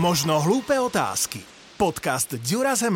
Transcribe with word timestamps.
Možno 0.00 0.40
hlúpe 0.40 0.80
otázky. 0.80 1.44
Podcast 1.76 2.32
Dura 2.40 2.72
z. 2.72 2.88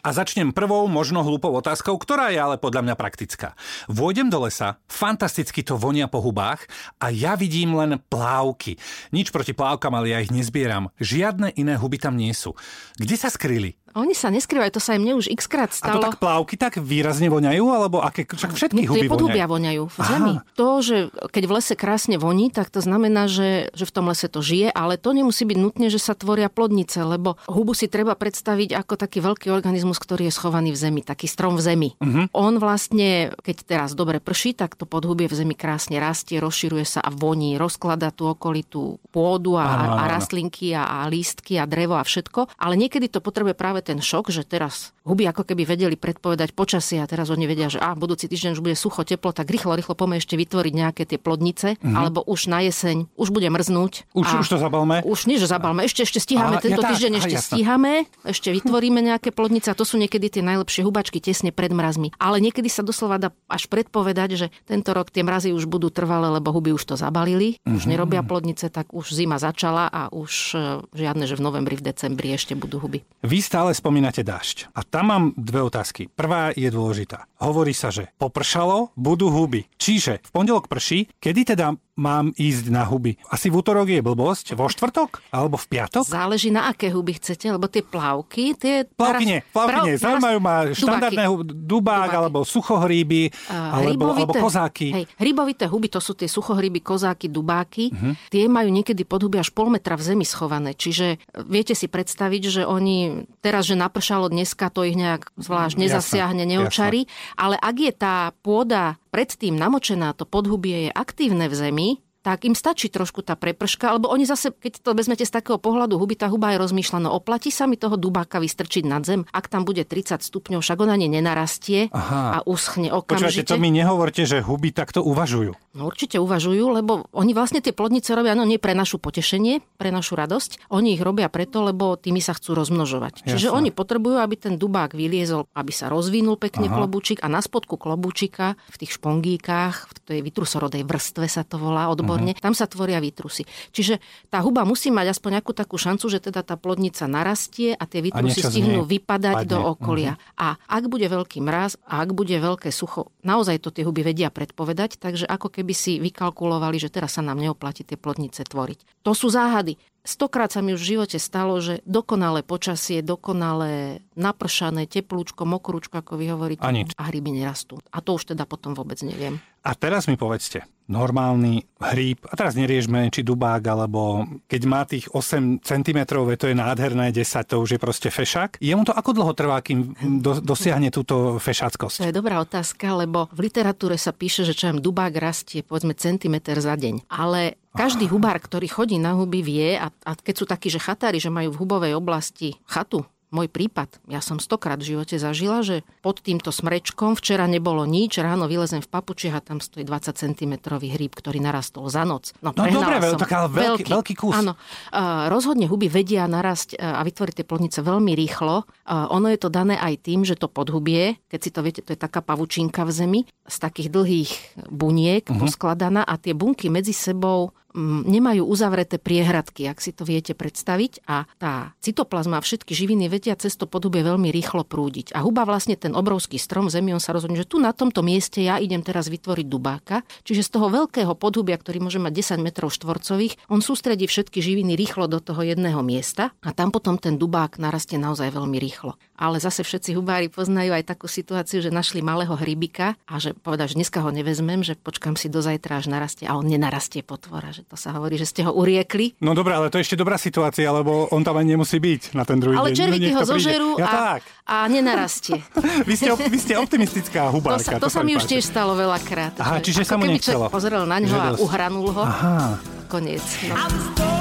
A 0.00 0.08
začnem 0.08 0.56
prvou, 0.56 0.88
možno 0.88 1.20
hlúpou 1.20 1.52
otázkou, 1.52 2.00
ktorá 2.00 2.32
je 2.32 2.40
ale 2.40 2.56
podľa 2.56 2.80
mňa 2.80 2.96
praktická. 2.96 3.52
Vôjdem 3.92 4.32
do 4.32 4.48
lesa, 4.48 4.80
fantasticky 4.88 5.60
to 5.60 5.76
vonia 5.76 6.08
po 6.08 6.24
hubách 6.24 6.64
a 6.96 7.12
ja 7.12 7.36
vidím 7.36 7.76
len 7.76 8.00
plávky. 8.08 8.80
Nič 9.12 9.28
proti 9.28 9.52
plávkam, 9.52 9.92
ale 9.92 10.16
ja 10.16 10.24
ich 10.24 10.32
nezbieram. 10.32 10.88
Žiadne 10.96 11.60
iné 11.60 11.76
huby 11.76 12.00
tam 12.00 12.16
nie 12.16 12.32
sú. 12.32 12.56
Kde 12.96 13.20
sa 13.20 13.28
skryli? 13.28 13.76
Oni 13.94 14.14
sa 14.14 14.30
neskrývajú, 14.30 14.70
to 14.70 14.82
sa 14.82 14.94
im 14.94 15.10
už 15.10 15.26
x 15.30 15.50
krát 15.50 15.70
A 15.70 15.76
stalo. 15.76 15.98
to 15.98 16.06
tak 16.14 16.22
plávky 16.22 16.54
tak 16.54 16.78
výrazne 16.78 17.26
voňajú, 17.26 17.64
alebo 17.66 17.98
aké, 18.00 18.22
však 18.24 18.54
všetky 18.54 18.86
huby 18.86 19.06
Niektoré 19.06 19.10
podhubia 19.10 19.46
voňajú. 19.50 19.82
voňajú 19.82 19.82
v 19.90 19.96
zemi. 20.06 20.34
To, 20.54 20.68
že 20.80 20.96
keď 21.34 21.42
v 21.46 21.52
lese 21.58 21.74
krásne 21.74 22.16
voní, 22.16 22.54
tak 22.54 22.70
to 22.70 22.78
znamená, 22.78 23.26
že, 23.26 23.72
že 23.74 23.84
v 23.88 23.92
tom 23.92 24.06
lese 24.06 24.30
to 24.30 24.40
žije, 24.40 24.70
ale 24.70 24.94
to 25.00 25.10
nemusí 25.10 25.42
byť 25.42 25.58
nutne, 25.58 25.86
že 25.90 25.98
sa 25.98 26.14
tvoria 26.14 26.46
plodnice, 26.46 27.02
lebo 27.02 27.34
hubu 27.50 27.74
si 27.74 27.90
treba 27.90 28.14
predstaviť 28.14 28.76
ako 28.78 28.94
taký 28.94 29.18
veľký 29.24 29.50
organizmus, 29.50 29.98
ktorý 29.98 30.30
je 30.30 30.34
schovaný 30.34 30.70
v 30.70 30.78
zemi, 30.78 31.00
taký 31.02 31.26
strom 31.26 31.58
v 31.58 31.62
zemi. 31.66 31.88
Mhm. 31.98 32.30
On 32.32 32.54
vlastne, 32.62 33.34
keď 33.42 33.56
teraz 33.66 33.90
dobre 33.98 34.22
prší, 34.22 34.54
tak 34.54 34.78
to 34.78 34.86
podhubie 34.86 35.26
v 35.26 35.34
zemi 35.34 35.54
krásne 35.58 35.98
rastie, 35.98 36.38
rozširuje 36.38 36.86
sa 36.86 37.00
a 37.02 37.10
voní, 37.10 37.58
rozklada 37.58 38.14
tú 38.14 38.30
okolitú 38.30 39.02
pôdu 39.10 39.58
a, 39.58 39.66
Áno, 39.66 39.86
áno, 39.92 39.96
a 39.98 40.04
rastlinky 40.06 40.72
a, 40.74 41.02
a 41.02 41.08
lístky 41.10 41.58
a 41.58 41.66
drevo 41.66 41.98
a 41.98 42.04
všetko. 42.06 42.58
Ale 42.58 42.74
niekedy 42.78 43.10
to 43.10 43.18
potrebuje 43.20 43.54
práve 43.58 43.79
ten 43.82 43.98
šok, 43.98 44.30
že 44.30 44.44
teraz 44.44 44.92
huby 45.02 45.24
ako 45.26 45.42
keby 45.48 45.64
vedeli 45.64 45.96
predpovedať 45.96 46.52
počasie 46.52 47.00
a 47.00 47.08
teraz 47.08 47.32
oni 47.32 47.48
vedia, 47.48 47.72
že 47.72 47.80
a 47.80 47.96
budúci 47.96 48.28
týždeň 48.28 48.54
už 48.54 48.62
bude 48.62 48.76
sucho, 48.76 49.02
teplo, 49.02 49.32
tak 49.32 49.48
rýchlo, 49.48 49.72
rýchlo 49.74 49.96
poďme 49.96 50.20
ešte 50.20 50.36
vytvoriť 50.36 50.72
nejaké 50.76 51.02
tie 51.08 51.16
plodnice, 51.16 51.80
alebo 51.82 52.20
už 52.22 52.46
na 52.46 52.60
jeseň, 52.62 53.08
už 53.16 53.32
bude 53.32 53.48
mrznúť. 53.48 54.06
Už, 54.12 54.26
a 54.28 54.44
už 54.44 54.48
to 54.54 54.58
zabalme? 54.60 55.00
už 55.02 55.26
nie, 55.26 55.40
že 55.40 55.48
zabalme, 55.48 55.88
ešte, 55.88 56.04
ešte 56.04 56.20
stíhame, 56.20 56.60
tento 56.60 56.84
ja 56.84 56.86
tak, 56.86 56.92
týždeň 56.94 57.12
ešte 57.16 57.34
jasné. 57.34 57.54
stíhame, 57.56 57.92
ešte 58.22 58.48
vytvoríme 58.52 59.00
nejaké 59.00 59.32
plodnice 59.32 59.72
a 59.72 59.74
to 59.74 59.88
sú 59.88 59.96
niekedy 59.96 60.28
tie 60.28 60.42
najlepšie 60.44 60.84
hubačky 60.84 61.18
tesne 61.18 61.50
pred 61.50 61.72
mrazmi. 61.72 62.12
Ale 62.20 62.38
niekedy 62.38 62.68
sa 62.68 62.84
doslova 62.84 63.16
dá 63.16 63.28
až 63.48 63.66
predpovedať, 63.66 64.30
že 64.36 64.46
tento 64.68 64.92
rok 64.92 65.08
tie 65.10 65.24
mrazy 65.24 65.50
už 65.50 65.64
budú 65.66 65.88
trvalé, 65.88 66.28
lebo 66.30 66.52
huby 66.52 66.76
už 66.76 66.84
to 66.84 66.94
zabalili, 66.94 67.56
už 67.64 67.88
Mhm. 67.88 67.90
nerobia 67.90 68.20
plodnice, 68.22 68.68
tak 68.68 68.92
už 68.92 69.10
zima 69.10 69.40
začala 69.40 69.88
a 69.88 70.12
už 70.12 70.54
e, 70.54 70.58
žiadne, 70.94 71.24
že 71.24 71.34
v 71.34 71.42
novembri, 71.42 71.74
v 71.80 71.88
decembri 71.90 72.30
ešte 72.30 72.52
budú 72.54 72.78
huby. 72.78 73.00
Vy 73.24 73.40
stále 73.40 73.69
spomínate 73.74 74.22
dážď. 74.22 74.70
A 74.74 74.84
tam 74.86 75.04
mám 75.10 75.24
dve 75.36 75.62
otázky. 75.62 76.08
Prvá 76.12 76.52
je 76.54 76.68
dôležitá. 76.70 77.26
Hovorí 77.40 77.74
sa, 77.74 77.88
že 77.88 78.12
popršalo, 78.20 78.92
budú 78.94 79.32
huby. 79.32 79.66
Čiže 79.76 80.20
v 80.24 80.30
pondelok 80.30 80.68
prší, 80.68 81.08
kedy 81.18 81.54
teda 81.56 81.74
mám 82.00 82.32
ísť 82.32 82.72
na 82.72 82.88
huby? 82.88 83.20
Asi 83.28 83.52
v 83.52 83.60
útorok 83.60 83.86
je 83.86 84.00
blbosť? 84.00 84.56
Vo 84.56 84.66
štvrtok? 84.66 85.20
Alebo 85.28 85.60
v 85.60 85.66
piatok? 85.68 86.02
Záleží 86.02 86.48
na 86.48 86.72
aké 86.72 86.88
huby 86.88 87.20
chcete, 87.20 87.52
lebo 87.52 87.68
tie 87.68 87.84
plavky, 87.84 88.56
tie... 88.56 88.88
Plavky 88.88 89.24
nie, 89.28 89.38
plavky 89.52 89.68
Prav- 89.76 89.84
nie. 89.84 89.94
Zaujímajú 90.00 90.38
ma 90.40 90.54
štandardné 90.72 91.24
huby, 91.28 91.42
dubák, 91.52 92.08
Dubáky. 92.08 92.16
alebo 92.16 92.38
suchohríby, 92.42 93.22
A 93.52 93.76
alebo, 93.76 94.16
alebo 94.16 94.32
kozáky. 94.32 94.88
Hej, 94.96 95.04
hrybovité 95.20 95.68
huby, 95.68 95.92
to 95.92 96.00
sú 96.00 96.16
tie 96.16 96.26
suchohryby, 96.26 96.80
kozáky, 96.80 97.28
dubáky. 97.28 97.92
Mhm. 97.92 98.32
Tie 98.32 98.48
majú 98.48 98.72
niekedy 98.72 99.04
podhuby 99.04 99.36
až 99.36 99.52
pol 99.52 99.68
metra 99.68 100.00
v 100.00 100.02
zemi 100.08 100.24
schované. 100.24 100.72
Čiže 100.72 101.06
e, 101.14 101.44
viete 101.44 101.76
si 101.76 101.84
predstaviť, 101.84 102.42
že 102.48 102.62
oni 102.64 103.28
teraz, 103.44 103.68
že 103.68 103.76
napršalo 103.76 104.32
dneska, 104.32 104.72
to 104.72 104.86
ich 104.86 104.96
nejak 104.96 105.28
zvlášť 105.36 105.76
nezasiahne, 105.76 106.46
neočarí. 106.46 107.04
Ale 107.36 107.58
ak 107.58 107.76
je 107.76 107.92
tá 107.92 108.14
pôda 108.40 108.96
predtým 109.10 109.58
namočená, 109.58 110.14
to 110.14 110.24
podhubie 110.24 110.88
je 110.88 110.90
aktívne 110.90 111.50
v 111.50 111.54
zemi, 111.54 111.88
tak 112.20 112.44
im 112.44 112.52
stačí 112.52 112.92
trošku 112.92 113.24
tá 113.24 113.34
preprška, 113.34 113.90
alebo 113.90 114.12
oni 114.12 114.28
zase, 114.28 114.52
keď 114.52 114.84
to 114.84 114.90
vezmete 114.92 115.24
z 115.24 115.32
takého 115.32 115.56
pohľadu 115.56 115.96
huby, 115.96 116.20
tá 116.20 116.28
huba 116.28 116.52
je 116.52 116.60
rozmýšľaná, 116.60 117.08
oplatí 117.08 117.48
sa 117.48 117.64
mi 117.64 117.80
toho 117.80 117.96
dubáka 117.96 118.36
vystrčiť 118.36 118.84
nad 118.84 119.02
zem, 119.04 119.24
ak 119.32 119.48
tam 119.48 119.64
bude 119.64 119.82
30 119.88 120.20
stupňov, 120.20 120.60
však 120.60 120.78
ona 120.80 121.00
nenarastie 121.00 121.88
Aha. 121.90 122.20
a 122.36 122.38
uschne 122.44 122.92
Počúvate, 122.92 123.24
okamžite. 123.24 123.50
to 123.50 123.56
mi 123.56 123.72
nehovorte, 123.72 124.28
že 124.28 124.44
huby 124.44 124.70
takto 124.70 125.00
uvažujú. 125.00 125.56
No 125.70 125.86
určite 125.86 126.18
uvažujú, 126.18 126.76
lebo 126.76 127.06
oni 127.14 127.32
vlastne 127.32 127.62
tie 127.64 127.70
plodnice 127.70 128.12
robia, 128.12 128.34
no 128.34 128.44
nie 128.44 128.58
pre 128.58 128.74
našu 128.76 128.98
potešenie, 128.98 129.62
pre 129.78 129.94
našu 129.94 130.18
radosť, 130.18 130.68
oni 130.68 130.98
ich 130.98 131.02
robia 131.02 131.30
preto, 131.30 131.62
lebo 131.62 131.94
tými 131.96 132.18
sa 132.18 132.34
chcú 132.36 132.58
rozmnožovať. 132.58 133.24
Čiže 133.24 133.48
Jasné. 133.48 133.56
oni 133.56 133.70
potrebujú, 133.70 134.18
aby 134.18 134.34
ten 134.36 134.54
dubák 134.58 134.92
vyliezol, 134.92 135.46
aby 135.54 135.72
sa 135.72 135.88
rozvinul 135.88 136.36
pekne 136.36 136.68
Aha. 136.68 136.74
klobúčik 136.74 137.22
a 137.22 137.30
na 137.30 137.40
spodku 137.40 137.78
klobúčika, 137.78 138.58
v 138.68 138.76
tých 138.82 138.98
špongíkách, 138.98 139.74
v 139.88 139.98
tej 140.04 140.18
vytrusorodej 140.26 140.82
vrstve 140.84 141.30
sa 141.30 141.46
to 141.46 141.56
volá 141.56 141.86
odborne, 142.10 142.34
Mhm. 142.34 142.42
tam 142.42 142.54
sa 142.58 142.66
tvoria 142.66 142.98
vytrusy. 142.98 143.46
Čiže 143.70 144.02
tá 144.28 144.42
huba 144.42 144.66
musí 144.66 144.90
mať 144.90 145.14
aspoň 145.14 145.38
nejakú 145.38 145.52
takú 145.54 145.78
šancu, 145.78 146.10
že 146.10 146.18
teda 146.18 146.42
tá 146.42 146.58
plodnica 146.58 147.06
narastie 147.06 147.72
a 147.78 147.86
tie 147.86 148.02
niečo 148.02 148.50
z 148.50 148.50
stihnú 148.50 148.82
vypadať 148.82 149.46
padne. 149.46 149.50
do 149.50 149.58
okolia. 149.62 150.12
A 150.34 150.58
ak 150.66 150.90
bude 150.90 151.06
veľký 151.06 151.38
mraz 151.40 151.78
a 151.86 152.02
ak 152.02 152.10
bude 152.10 152.34
veľké 152.34 152.74
sucho, 152.74 153.14
naozaj 153.22 153.62
to 153.62 153.70
tie 153.70 153.86
huby 153.86 154.02
vedia 154.02 154.28
predpovedať, 154.34 154.98
takže 154.98 155.30
ako 155.30 155.48
keby 155.48 155.72
si 155.72 156.02
vykalkulovali, 156.02 156.82
že 156.82 156.90
teraz 156.90 157.14
sa 157.14 157.22
nám 157.22 157.38
neoplatí 157.38 157.86
tie 157.86 157.94
plodnice 157.94 158.42
tvoriť. 158.42 159.06
To 159.06 159.14
sú 159.14 159.30
záhady. 159.30 159.78
Stokrát 160.00 160.48
sa 160.48 160.64
mi 160.64 160.72
už 160.72 160.80
v 160.80 160.90
živote 160.96 161.20
stalo, 161.20 161.60
že 161.60 161.84
dokonalé 161.84 162.40
počasie, 162.40 163.04
dokonalé 163.04 164.00
napršané, 164.20 164.84
teplúčko, 164.84 165.48
mokrúčko, 165.48 166.04
ako 166.04 166.20
vy 166.20 166.26
hovoríte, 166.30 166.62
A 166.62 166.70
nič. 166.70 166.92
a 166.94 167.08
hryby 167.08 167.32
nerastú. 167.32 167.80
A 167.88 168.04
to 168.04 168.14
už 168.14 168.36
teda 168.36 168.44
potom 168.44 168.76
vôbec 168.76 169.00
neviem. 169.00 169.40
A 169.60 169.76
teraz 169.76 170.08
mi 170.08 170.16
povedzte, 170.16 170.64
normálny 170.88 171.68
hríb, 171.78 172.18
a 172.26 172.34
teraz 172.34 172.56
neriežme, 172.56 173.12
či 173.12 173.20
dubák, 173.20 173.60
alebo 173.62 174.24
keď 174.48 174.62
má 174.64 174.82
tých 174.88 175.06
8 175.12 175.60
cm, 175.60 175.98
to 176.34 176.48
je 176.48 176.56
nádherné, 176.56 177.12
10, 177.12 177.44
to 177.44 177.60
už 177.60 177.76
je 177.76 177.80
proste 177.80 178.08
fešák. 178.08 178.56
Jemu 178.58 178.82
to 178.88 178.96
ako 178.96 179.10
dlho 179.12 179.32
trvá, 179.36 179.60
kým 179.60 179.92
do, 180.18 180.40
dosiahne 180.40 180.88
túto 180.88 181.36
To 181.36 181.40
fešáckosť? 181.40 182.08
je 182.08 182.16
dobrá 182.16 182.40
otázka, 182.40 182.96
lebo 182.96 183.28
v 183.30 183.52
literatúre 183.52 184.00
sa 184.00 184.10
píše, 184.10 184.42
že 184.42 184.56
čo 184.56 184.72
dubák 184.72 185.12
rastie 185.14 185.60
povedzme 185.62 185.92
centimeter 185.92 186.56
za 186.58 186.74
deň. 186.74 187.06
Ale 187.12 187.60
každý 187.76 188.10
hubár, 188.10 188.40
ktorý 188.42 188.66
chodí 188.66 188.96
na 188.98 189.14
huby, 189.14 189.44
vie, 189.44 189.78
a, 189.78 189.92
a 189.92 190.10
keď 190.16 190.34
sú 190.34 190.44
takí, 190.48 190.72
že 190.72 190.82
chatári, 190.82 191.22
že 191.22 191.30
majú 191.30 191.54
v 191.54 191.60
hubovej 191.62 191.92
oblasti 191.94 192.58
chatu, 192.66 193.06
môj 193.30 193.46
prípad, 193.46 194.02
ja 194.10 194.18
som 194.18 194.42
stokrát 194.42 194.78
v 194.82 194.94
živote 194.94 195.16
zažila, 195.16 195.62
že 195.62 195.86
pod 196.02 196.18
týmto 196.20 196.50
smrečkom 196.50 197.14
včera 197.14 197.46
nebolo 197.46 197.86
nič, 197.86 198.18
ráno 198.18 198.50
vylezem 198.50 198.82
v 198.82 198.90
papučiach 198.90 199.38
a 199.38 199.42
tam 199.42 199.58
stojí 199.62 199.86
20 199.86 200.14
cm 200.14 200.54
hríb, 200.68 201.14
ktorý 201.14 201.38
narastol 201.38 201.86
za 201.86 202.02
noc. 202.02 202.34
No 202.42 202.50
prehnala 202.50 202.98
dobre, 202.98 203.14
som. 203.14 203.20
tak 203.22 203.32
ale 203.32 203.48
veľký- 203.50 203.90
veľký 203.90 204.14
kus. 204.18 204.34
Áno. 204.34 204.58
Uh, 204.90 205.30
rozhodne 205.30 205.70
huby 205.70 205.86
vedia 205.86 206.26
narasť 206.26 206.76
uh, 206.76 206.98
a 206.98 207.06
vytvoriť 207.06 207.34
tie 207.40 207.46
plodnice 207.46 207.78
veľmi 207.80 208.12
rýchlo. 208.18 208.66
Uh, 208.84 209.06
ono 209.14 209.30
je 209.30 209.38
to 209.38 209.48
dané 209.48 209.78
aj 209.78 209.94
tým, 210.02 210.26
že 210.26 210.34
to 210.34 210.50
podhubie, 210.50 211.16
keď 211.30 211.40
si 211.40 211.50
to 211.54 211.60
viete, 211.62 211.80
to 211.86 211.94
je 211.94 211.98
taká 211.98 212.20
pavučinka 212.20 212.82
v 212.82 212.90
zemi, 212.92 213.20
z 213.46 213.56
takých 213.58 213.88
dlhých 213.90 214.30
buniek 214.70 215.26
uh-huh. 215.26 215.38
poskladaná 215.38 216.02
a 216.02 216.14
tie 216.18 216.34
bunky 216.34 216.70
medzi 216.70 216.94
sebou 216.94 217.54
nemajú 217.76 218.42
uzavreté 218.46 218.98
priehradky, 218.98 219.66
ak 219.70 219.78
si 219.78 219.94
to 219.94 220.02
viete 220.02 220.34
predstaviť. 220.34 221.06
A 221.06 221.26
tá 221.38 221.74
cytoplazma 221.82 222.40
a 222.40 222.44
všetky 222.44 222.72
živiny 222.72 223.12
vedia 223.12 223.36
cez 223.36 223.54
to 223.54 223.68
podhubie 223.68 224.00
veľmi 224.00 224.32
rýchlo 224.32 224.64
prúdiť. 224.64 225.12
A 225.12 225.20
huba 225.20 225.44
vlastne 225.44 225.76
ten 225.76 225.92
obrovský 225.92 226.40
strom 226.40 226.72
zemi, 226.72 226.96
on 226.96 227.02
sa 227.02 227.12
rozhodne, 227.12 227.36
že 227.36 227.48
tu 227.48 227.60
na 227.60 227.76
tomto 227.76 228.00
mieste 228.00 228.40
ja 228.40 228.56
idem 228.56 228.80
teraz 228.80 229.12
vytvoriť 229.12 229.46
dubáka. 229.46 230.02
Čiže 230.24 230.46
z 230.46 230.50
toho 230.56 230.66
veľkého 230.72 231.12
podhubia, 231.18 231.58
ktorý 231.58 231.84
môže 231.84 232.00
mať 232.00 232.38
10 232.38 232.46
metrov 232.46 232.72
štvorcových, 232.72 233.36
on 233.52 233.60
sústredí 233.60 234.08
všetky 234.08 234.40
živiny 234.40 234.74
rýchlo 234.74 235.06
do 235.10 235.20
toho 235.20 235.44
jedného 235.44 235.84
miesta 235.84 236.32
a 236.40 236.50
tam 236.56 236.72
potom 236.72 236.96
ten 236.96 237.20
dubák 237.20 237.60
narastie 237.60 238.00
naozaj 238.00 238.32
veľmi 238.32 238.56
rýchlo. 238.56 238.96
Ale 239.20 239.36
zase 239.36 239.60
všetci 239.60 239.92
hubári 239.98 240.32
poznajú 240.32 240.72
aj 240.72 240.88
takú 240.88 241.04
situáciu, 241.04 241.60
že 241.60 241.68
našli 241.68 242.00
malého 242.00 242.32
hrybika 242.32 242.96
a 243.04 243.20
že 243.20 243.36
povedal, 243.36 243.68
že 243.68 243.76
dneska 243.76 244.00
ho 244.00 244.08
nevezmem, 244.08 244.64
že 244.64 244.78
počkam 244.80 245.14
si 245.14 245.28
do 245.28 245.44
zajtra, 245.44 245.84
až 245.84 245.92
narastie 245.92 246.24
a 246.24 246.40
on 246.40 246.48
nenarastie 246.48 247.04
potvora, 247.04 247.52
že 247.60 247.66
to 247.66 247.76
sa 247.76 247.92
hovorí, 247.92 248.16
že 248.16 248.24
ste 248.24 248.40
ho 248.40 248.50
uriekli. 248.50 249.20
No 249.20 249.32
dobré, 249.32 249.52
ale 249.52 249.68
to 249.68 249.76
je 249.76 249.84
ešte 249.84 249.94
dobrá 249.94 250.16
situácia, 250.16 250.64
lebo 250.66 251.06
on 251.08 251.20
tam 251.20 251.36
ani 251.36 251.52
nemusí 251.52 251.76
byť 251.76 252.16
na 252.16 252.24
ten 252.24 252.40
druhý 252.40 252.56
Ale 252.56 252.68
deň. 252.68 252.76
červíky 252.80 253.06
No, 253.06 253.12
ho 253.12 253.20
to 253.20 253.26
príde. 253.26 253.32
zožerú 253.36 253.68
Ja 253.76 253.84
a, 253.84 253.92
tak. 253.92 254.20
a 254.42 254.56
nenarastie. 254.66 255.36
Vy 255.88 255.94
ste, 255.94 256.08
vy 256.10 256.38
ste 256.38 256.54
optimistická 256.56 257.28
To 257.28 257.36
hubárka. 257.36 257.76
sa, 257.76 257.78
to 257.78 257.86
sa 257.86 258.00
mi 258.00 258.16
už 258.16 258.24
tiež 258.24 258.40
stalo 258.42 258.72
veľakrát. 258.74 259.36
Aha, 259.36 259.60
že 259.60 259.68
čiže 259.68 259.84
sa 259.84 259.94
mu 259.94 260.04
nechcelo. 260.04 260.48
pozrel 260.48 260.88
na 260.88 260.96
ňo 260.98 261.12
a 261.12 261.28
uhranul 261.36 261.92
ho. 261.92 262.02
Aha. 262.02 262.56
Koniec. 262.88 263.22
No. 263.46 264.19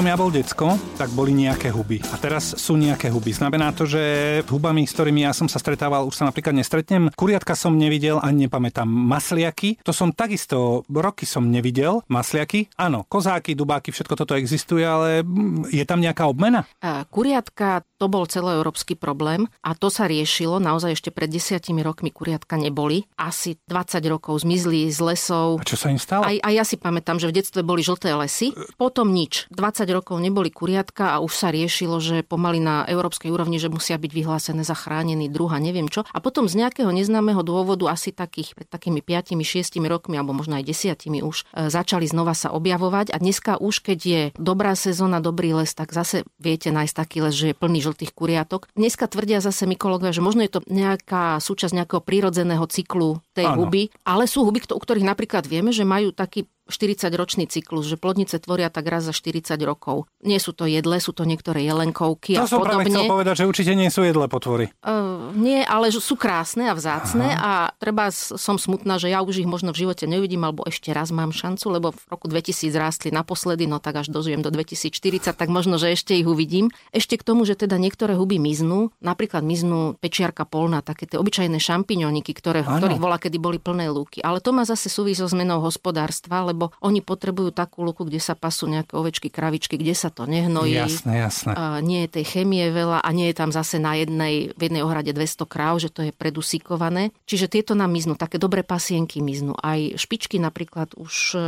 Som 0.00 0.08
ja 0.08 0.16
bol 0.16 0.32
decko, 0.32 0.80
tak 0.96 1.12
boli 1.12 1.36
nejaké 1.36 1.68
huby. 1.68 2.00
A 2.08 2.16
teraz 2.16 2.56
sú 2.56 2.72
nejaké 2.72 3.12
huby. 3.12 3.36
Znamená 3.36 3.68
to, 3.76 3.84
že 3.84 4.00
hubami, 4.48 4.88
s 4.88 4.96
ktorými 4.96 5.28
ja 5.28 5.36
som 5.36 5.44
sa 5.44 5.60
stretával, 5.60 6.08
už 6.08 6.16
sa 6.16 6.24
napríklad 6.24 6.56
nestretnem. 6.56 7.12
Kuriatka 7.12 7.52
som 7.52 7.76
nevidel 7.76 8.16
ani 8.16 8.48
nepamätám. 8.48 8.88
Masliaky, 8.88 9.76
to 9.84 9.92
som 9.92 10.16
takisto, 10.16 10.88
roky 10.88 11.28
som 11.28 11.52
nevidel. 11.52 12.00
Masliaky, 12.08 12.72
áno, 12.80 13.04
kozáky, 13.12 13.52
dubáky, 13.52 13.92
všetko 13.92 14.16
toto 14.16 14.32
existuje, 14.40 14.80
ale 14.80 15.20
je 15.68 15.84
tam 15.84 16.00
nejaká 16.00 16.24
obmena? 16.24 16.64
A 16.80 17.04
Kuriatka 17.04 17.84
to 18.00 18.08
bol 18.08 18.24
celoeurópsky 18.24 18.96
problém 18.96 19.44
a 19.60 19.76
to 19.76 19.92
sa 19.92 20.08
riešilo. 20.08 20.56
Naozaj 20.56 20.96
ešte 20.96 21.10
pred 21.12 21.28
desiatimi 21.28 21.84
rokmi 21.84 22.08
kuriatka 22.08 22.56
neboli. 22.56 23.04
Asi 23.20 23.60
20 23.68 24.00
rokov 24.08 24.48
zmizli 24.48 24.88
z 24.88 24.96
lesov. 25.04 25.60
A 25.60 25.68
čo 25.68 25.76
sa 25.76 25.92
im 25.92 26.00
stalo? 26.00 26.24
Aj, 26.24 26.40
aj 26.40 26.54
ja 26.56 26.64
si 26.64 26.80
pamätám, 26.80 27.20
že 27.20 27.28
v 27.28 27.36
detstve 27.36 27.60
boli 27.60 27.84
žlté 27.84 28.16
lesy. 28.16 28.56
Potom 28.80 29.12
nič. 29.12 29.44
20 29.52 29.89
rokov 29.92 30.16
neboli 30.22 30.48
kuriatka 30.48 31.14
a 31.14 31.22
už 31.22 31.32
sa 31.32 31.48
riešilo, 31.50 31.98
že 31.98 32.22
pomaly 32.26 32.62
na 32.62 32.86
európskej 32.86 33.30
úrovni, 33.30 33.60
že 33.60 33.72
musia 33.72 33.98
byť 33.98 34.12
vyhlásené 34.12 34.62
za 34.62 34.74
chránený 34.74 35.28
druh 35.30 35.50
a 35.50 35.58
neviem 35.58 35.90
čo. 35.90 36.06
A 36.10 36.18
potom 36.22 36.46
z 36.46 36.58
nejakého 36.58 36.90
neznámeho 36.90 37.42
dôvodu 37.42 37.90
asi 37.90 38.14
takých 38.14 38.54
pred 38.54 38.68
takými 38.68 39.02
5-6 39.02 39.82
rokmi 39.86 40.16
alebo 40.16 40.32
možno 40.36 40.56
aj 40.56 40.64
10 40.66 41.22
už 41.22 41.36
e, 41.54 41.68
začali 41.68 42.06
znova 42.06 42.32
sa 42.32 42.54
objavovať 42.54 43.12
a 43.14 43.16
dneska 43.18 43.58
už 43.58 43.82
keď 43.82 43.98
je 43.98 44.22
dobrá 44.38 44.72
sezóna, 44.78 45.18
dobrý 45.18 45.52
les, 45.54 45.72
tak 45.74 45.90
zase 45.90 46.24
viete 46.38 46.70
nájsť 46.70 46.94
taký 46.94 47.18
les, 47.24 47.34
že 47.34 47.46
je 47.52 47.58
plný 47.58 47.82
žltých 47.82 48.12
kuriatok. 48.14 48.70
Dneska 48.74 49.10
tvrdia 49.10 49.42
zase 49.42 49.66
mykológovia, 49.66 50.14
že 50.14 50.24
možno 50.24 50.44
je 50.46 50.52
to 50.52 50.60
nejaká 50.70 51.42
súčasť 51.42 51.74
nejakého 51.74 52.02
prírodzeného 52.02 52.64
cyklu 52.70 53.20
tej 53.34 53.50
Áno. 53.50 53.66
huby, 53.66 53.90
ale 54.06 54.30
sú 54.30 54.46
huby, 54.46 54.62
u 54.70 54.80
ktorých 54.80 55.06
napríklad 55.06 55.44
vieme, 55.46 55.74
že 55.74 55.82
majú 55.82 56.14
taký 56.14 56.46
40-ročný 56.70 57.50
cyklus, 57.50 57.86
že 57.90 58.00
plodnice 58.00 58.38
tvoria 58.38 58.72
tak 58.72 58.86
raz 58.88 59.04
za 59.04 59.14
40 59.14 59.58
rokov. 59.62 60.08
Nie 60.24 60.38
sú 60.38 60.54
to 60.56 60.64
jedle, 60.64 60.96
sú 61.02 61.12
to 61.12 61.26
niektoré 61.28 61.66
jelenkovky 61.66 62.38
To 62.38 62.46
a 62.46 62.50
som 62.50 62.62
práve 62.62 62.88
chcel 62.88 63.10
povedať, 63.10 63.44
že 63.44 63.48
určite 63.48 63.72
nie 63.74 63.90
sú 63.90 64.06
jedlé 64.06 64.30
potvory. 64.30 64.70
Uh, 64.80 65.34
nie, 65.34 65.62
ale 65.66 65.90
sú 65.90 66.14
krásne 66.14 66.70
a 66.70 66.74
vzácne 66.74 67.34
a 67.34 67.74
treba 67.78 68.10
som 68.14 68.56
smutná, 68.60 69.00
že 69.00 69.10
ja 69.10 69.22
už 69.24 69.42
ich 69.42 69.48
možno 69.48 69.74
v 69.74 69.86
živote 69.86 70.04
neuvidím, 70.06 70.46
alebo 70.46 70.66
ešte 70.66 70.92
raz 70.94 71.10
mám 71.10 71.32
šancu, 71.32 71.66
lebo 71.72 71.88
v 71.96 72.02
roku 72.10 72.26
2000 72.28 72.70
rástli 72.76 73.08
naposledy, 73.10 73.64
no 73.64 73.80
tak 73.80 74.04
až 74.04 74.12
dožijem 74.12 74.44
do 74.44 74.52
2040, 74.52 75.32
tak 75.32 75.48
možno, 75.48 75.80
že 75.80 75.94
ešte 75.96 76.12
ich 76.14 76.28
uvidím. 76.28 76.68
Ešte 76.92 77.16
k 77.16 77.24
tomu, 77.24 77.48
že 77.48 77.56
teda 77.56 77.80
niektoré 77.80 78.14
huby 78.14 78.36
miznú, 78.36 78.92
napríklad 79.00 79.40
miznú 79.40 79.96
pečiarka 79.96 80.44
polná, 80.44 80.84
také 80.84 81.08
tie 81.08 81.16
obyčajné 81.16 81.56
šampiňoniky, 81.56 82.36
ktoré, 82.36 82.62
Áno. 82.62 82.82
ktorých 82.82 83.00
bola 83.00 83.16
kedy 83.16 83.40
boli 83.40 83.56
plné 83.56 83.88
lúky. 83.88 84.20
Ale 84.20 84.44
to 84.44 84.52
má 84.52 84.68
zase 84.68 84.92
súvisť 84.92 85.24
so 85.24 85.28
zmenou 85.32 85.64
hospodárstva, 85.64 86.44
lebo 86.44 86.59
oni 86.84 87.00
potrebujú 87.00 87.48
takú 87.48 87.80
lúku, 87.80 88.04
kde 88.04 88.20
sa 88.20 88.36
pasú 88.36 88.68
nejaké 88.68 88.92
ovečky, 88.92 89.32
kravičky, 89.32 89.80
kde 89.80 89.96
sa 89.96 90.12
to 90.12 90.28
nehnojí. 90.28 90.76
Jasné, 90.76 91.24
jasné. 91.24 91.52
A 91.56 91.80
nie 91.80 92.04
je 92.04 92.20
tej 92.20 92.24
chemie 92.28 92.68
veľa 92.68 93.00
a 93.00 93.08
nie 93.10 93.32
je 93.32 93.36
tam 93.36 93.48
zase 93.48 93.80
na 93.80 93.96
jednej, 93.96 94.52
v 94.52 94.60
jednej 94.60 94.82
ohrade 94.82 95.14
200 95.14 95.46
kráv, 95.46 95.80
že 95.80 95.88
to 95.88 96.04
je 96.04 96.12
predusíkované. 96.12 97.14
Čiže 97.24 97.46
tieto 97.46 97.72
nám 97.72 97.88
miznú, 97.88 98.18
také 98.18 98.36
dobré 98.36 98.60
pasienky 98.60 99.22
miznú. 99.22 99.54
Aj 99.54 99.78
špičky 99.94 100.36
napríklad 100.36 100.92
už 100.98 101.14
e, 101.32 101.38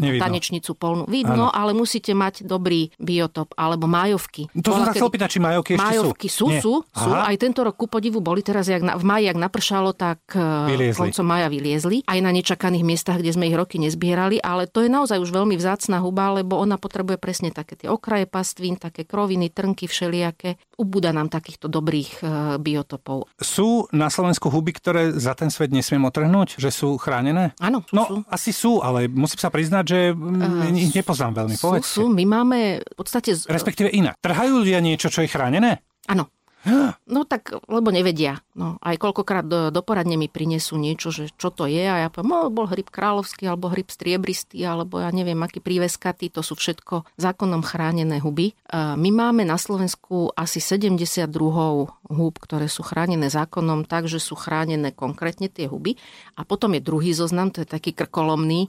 Nevidno. 0.00 0.22
tanečnicu 0.24 0.72
polnú. 0.72 1.04
Vidno, 1.04 1.50
Áno. 1.50 1.54
ale 1.54 1.76
musíte 1.76 2.16
mať 2.16 2.42
dobrý 2.42 2.88
biotop 2.96 3.52
alebo 3.54 3.84
majovky. 3.84 4.48
To 4.56 4.72
som 4.72 4.80
Bola 4.80 4.86
sa 4.88 4.92
chcel 4.96 5.10
pýtať, 5.12 5.28
či 5.28 5.38
majovky 5.38 5.70
ešte 5.74 5.84
sú. 5.84 5.84
Majovky 5.84 6.28
sú, 6.30 6.46
Nie. 6.48 6.60
sú, 6.64 6.74
sú. 6.88 7.10
Aha. 7.12 7.28
Aj 7.28 7.36
tento 7.36 7.60
rok 7.60 7.76
ku 7.76 7.86
podivu 7.86 8.18
boli 8.18 8.40
teraz, 8.40 8.66
jak 8.66 8.80
na, 8.80 8.96
v 8.96 9.04
maji, 9.04 9.24
jak 9.28 9.38
napršalo, 9.38 9.90
tak 9.92 10.22
e, 10.32 10.40
Vyliezli. 10.72 10.96
koncom 10.96 11.26
maja 11.26 11.46
vyliezli. 11.46 11.96
Aj 12.06 12.18
na 12.18 12.30
nečakaných 12.32 12.84
miestach, 12.86 13.18
kde 13.18 13.34
sme 13.34 13.46
ich 13.46 13.56
roky 13.58 13.76
nezbierali, 13.76 14.40
ale 14.48 14.64
to 14.64 14.80
je 14.80 14.88
naozaj 14.88 15.18
už 15.18 15.28
veľmi 15.28 15.54
vzácna 15.54 16.00
huba, 16.00 16.32
lebo 16.32 16.56
ona 16.56 16.74
potrebuje 16.74 17.16
presne 17.16 17.50
také 17.50 17.76
tie 17.76 17.86
okraje 17.86 18.24
pastvín, 18.24 18.74
také 18.74 19.04
kroviny, 19.04 19.48
trnky 19.48 19.84
všelijaké. 19.84 20.56
Ubúda 20.74 21.12
nám 21.12 21.28
takýchto 21.28 21.68
dobrých 21.68 22.10
e, 22.16 22.26
biotopov. 22.56 23.28
Sú 23.36 23.68
na 23.90 24.08
Slovensku 24.08 24.48
huby, 24.48 24.72
ktoré 24.72 25.12
za 25.12 25.34
ten 25.34 25.48
svet 25.48 25.68
nesmiem 25.68 26.00
otrhnúť, 26.02 26.56
že 26.56 26.70
sú 26.70 26.96
chránené? 26.96 27.52
Áno, 27.58 27.82
sú, 27.82 27.92
No, 27.92 28.02
sú. 28.02 28.14
asi 28.26 28.50
sú, 28.50 28.72
ale 28.78 29.04
musím 29.06 29.36
sa 29.36 29.50
priznať, 29.50 29.84
že 29.84 29.98
uh, 30.10 30.16
ich 30.72 30.94
nepoznám 30.94 31.36
veľmi. 31.36 31.52
Sú, 31.52 31.64
Povedzte. 31.68 31.92
sú, 31.92 32.08
my 32.08 32.24
máme 32.24 32.58
v 32.80 32.94
podstate... 32.94 33.34
z- 33.34 33.44
Respektíve 33.44 33.90
inak. 33.90 34.16
Trhajú 34.16 34.62
ľudia 34.62 34.78
niečo, 34.78 35.06
čo 35.06 35.20
je 35.20 35.28
chránené? 35.28 35.82
Áno. 36.06 36.30
No 37.08 37.24
tak, 37.24 37.56
lebo 37.66 37.88
nevedia. 37.88 38.44
No, 38.52 38.76
aj 38.84 39.00
koľkokrát 39.00 39.46
do, 39.46 39.70
do 39.72 39.80
poradne 39.80 40.18
mi 40.20 40.28
prinesú 40.28 40.76
niečo, 40.76 41.08
že 41.08 41.30
čo 41.38 41.48
to 41.48 41.64
je 41.64 41.80
a 41.80 42.04
ja 42.04 42.08
poviem, 42.12 42.34
no, 42.34 42.52
bol 42.52 42.68
hryb 42.68 42.90
kráľovský, 42.92 43.48
alebo 43.48 43.72
hryb 43.72 43.88
striebristý, 43.88 44.60
alebo 44.66 45.00
ja 45.00 45.08
neviem, 45.14 45.38
aký 45.40 45.62
príveskatý, 45.62 46.28
to 46.28 46.44
sú 46.44 46.58
všetko 46.58 47.08
zákonom 47.16 47.64
chránené 47.64 48.20
huby. 48.20 48.52
A 48.68 48.98
My 48.98 49.08
máme 49.14 49.46
na 49.46 49.56
Slovensku 49.56 50.34
asi 50.36 50.60
70 50.60 51.00
druhov 51.30 51.96
húb, 52.08 52.34
ktoré 52.40 52.66
sú 52.66 52.84
chránené 52.84 53.30
zákonom, 53.32 53.88
takže 53.88 54.20
sú 54.20 54.34
chránené 54.36 54.92
konkrétne 54.92 55.46
tie 55.48 55.68
huby. 55.70 55.96
A 56.36 56.44
potom 56.44 56.74
je 56.76 56.82
druhý 56.84 57.12
zoznam, 57.16 57.52
to 57.52 57.62
je 57.62 57.68
taký 57.68 57.96
krkolomný, 57.96 58.68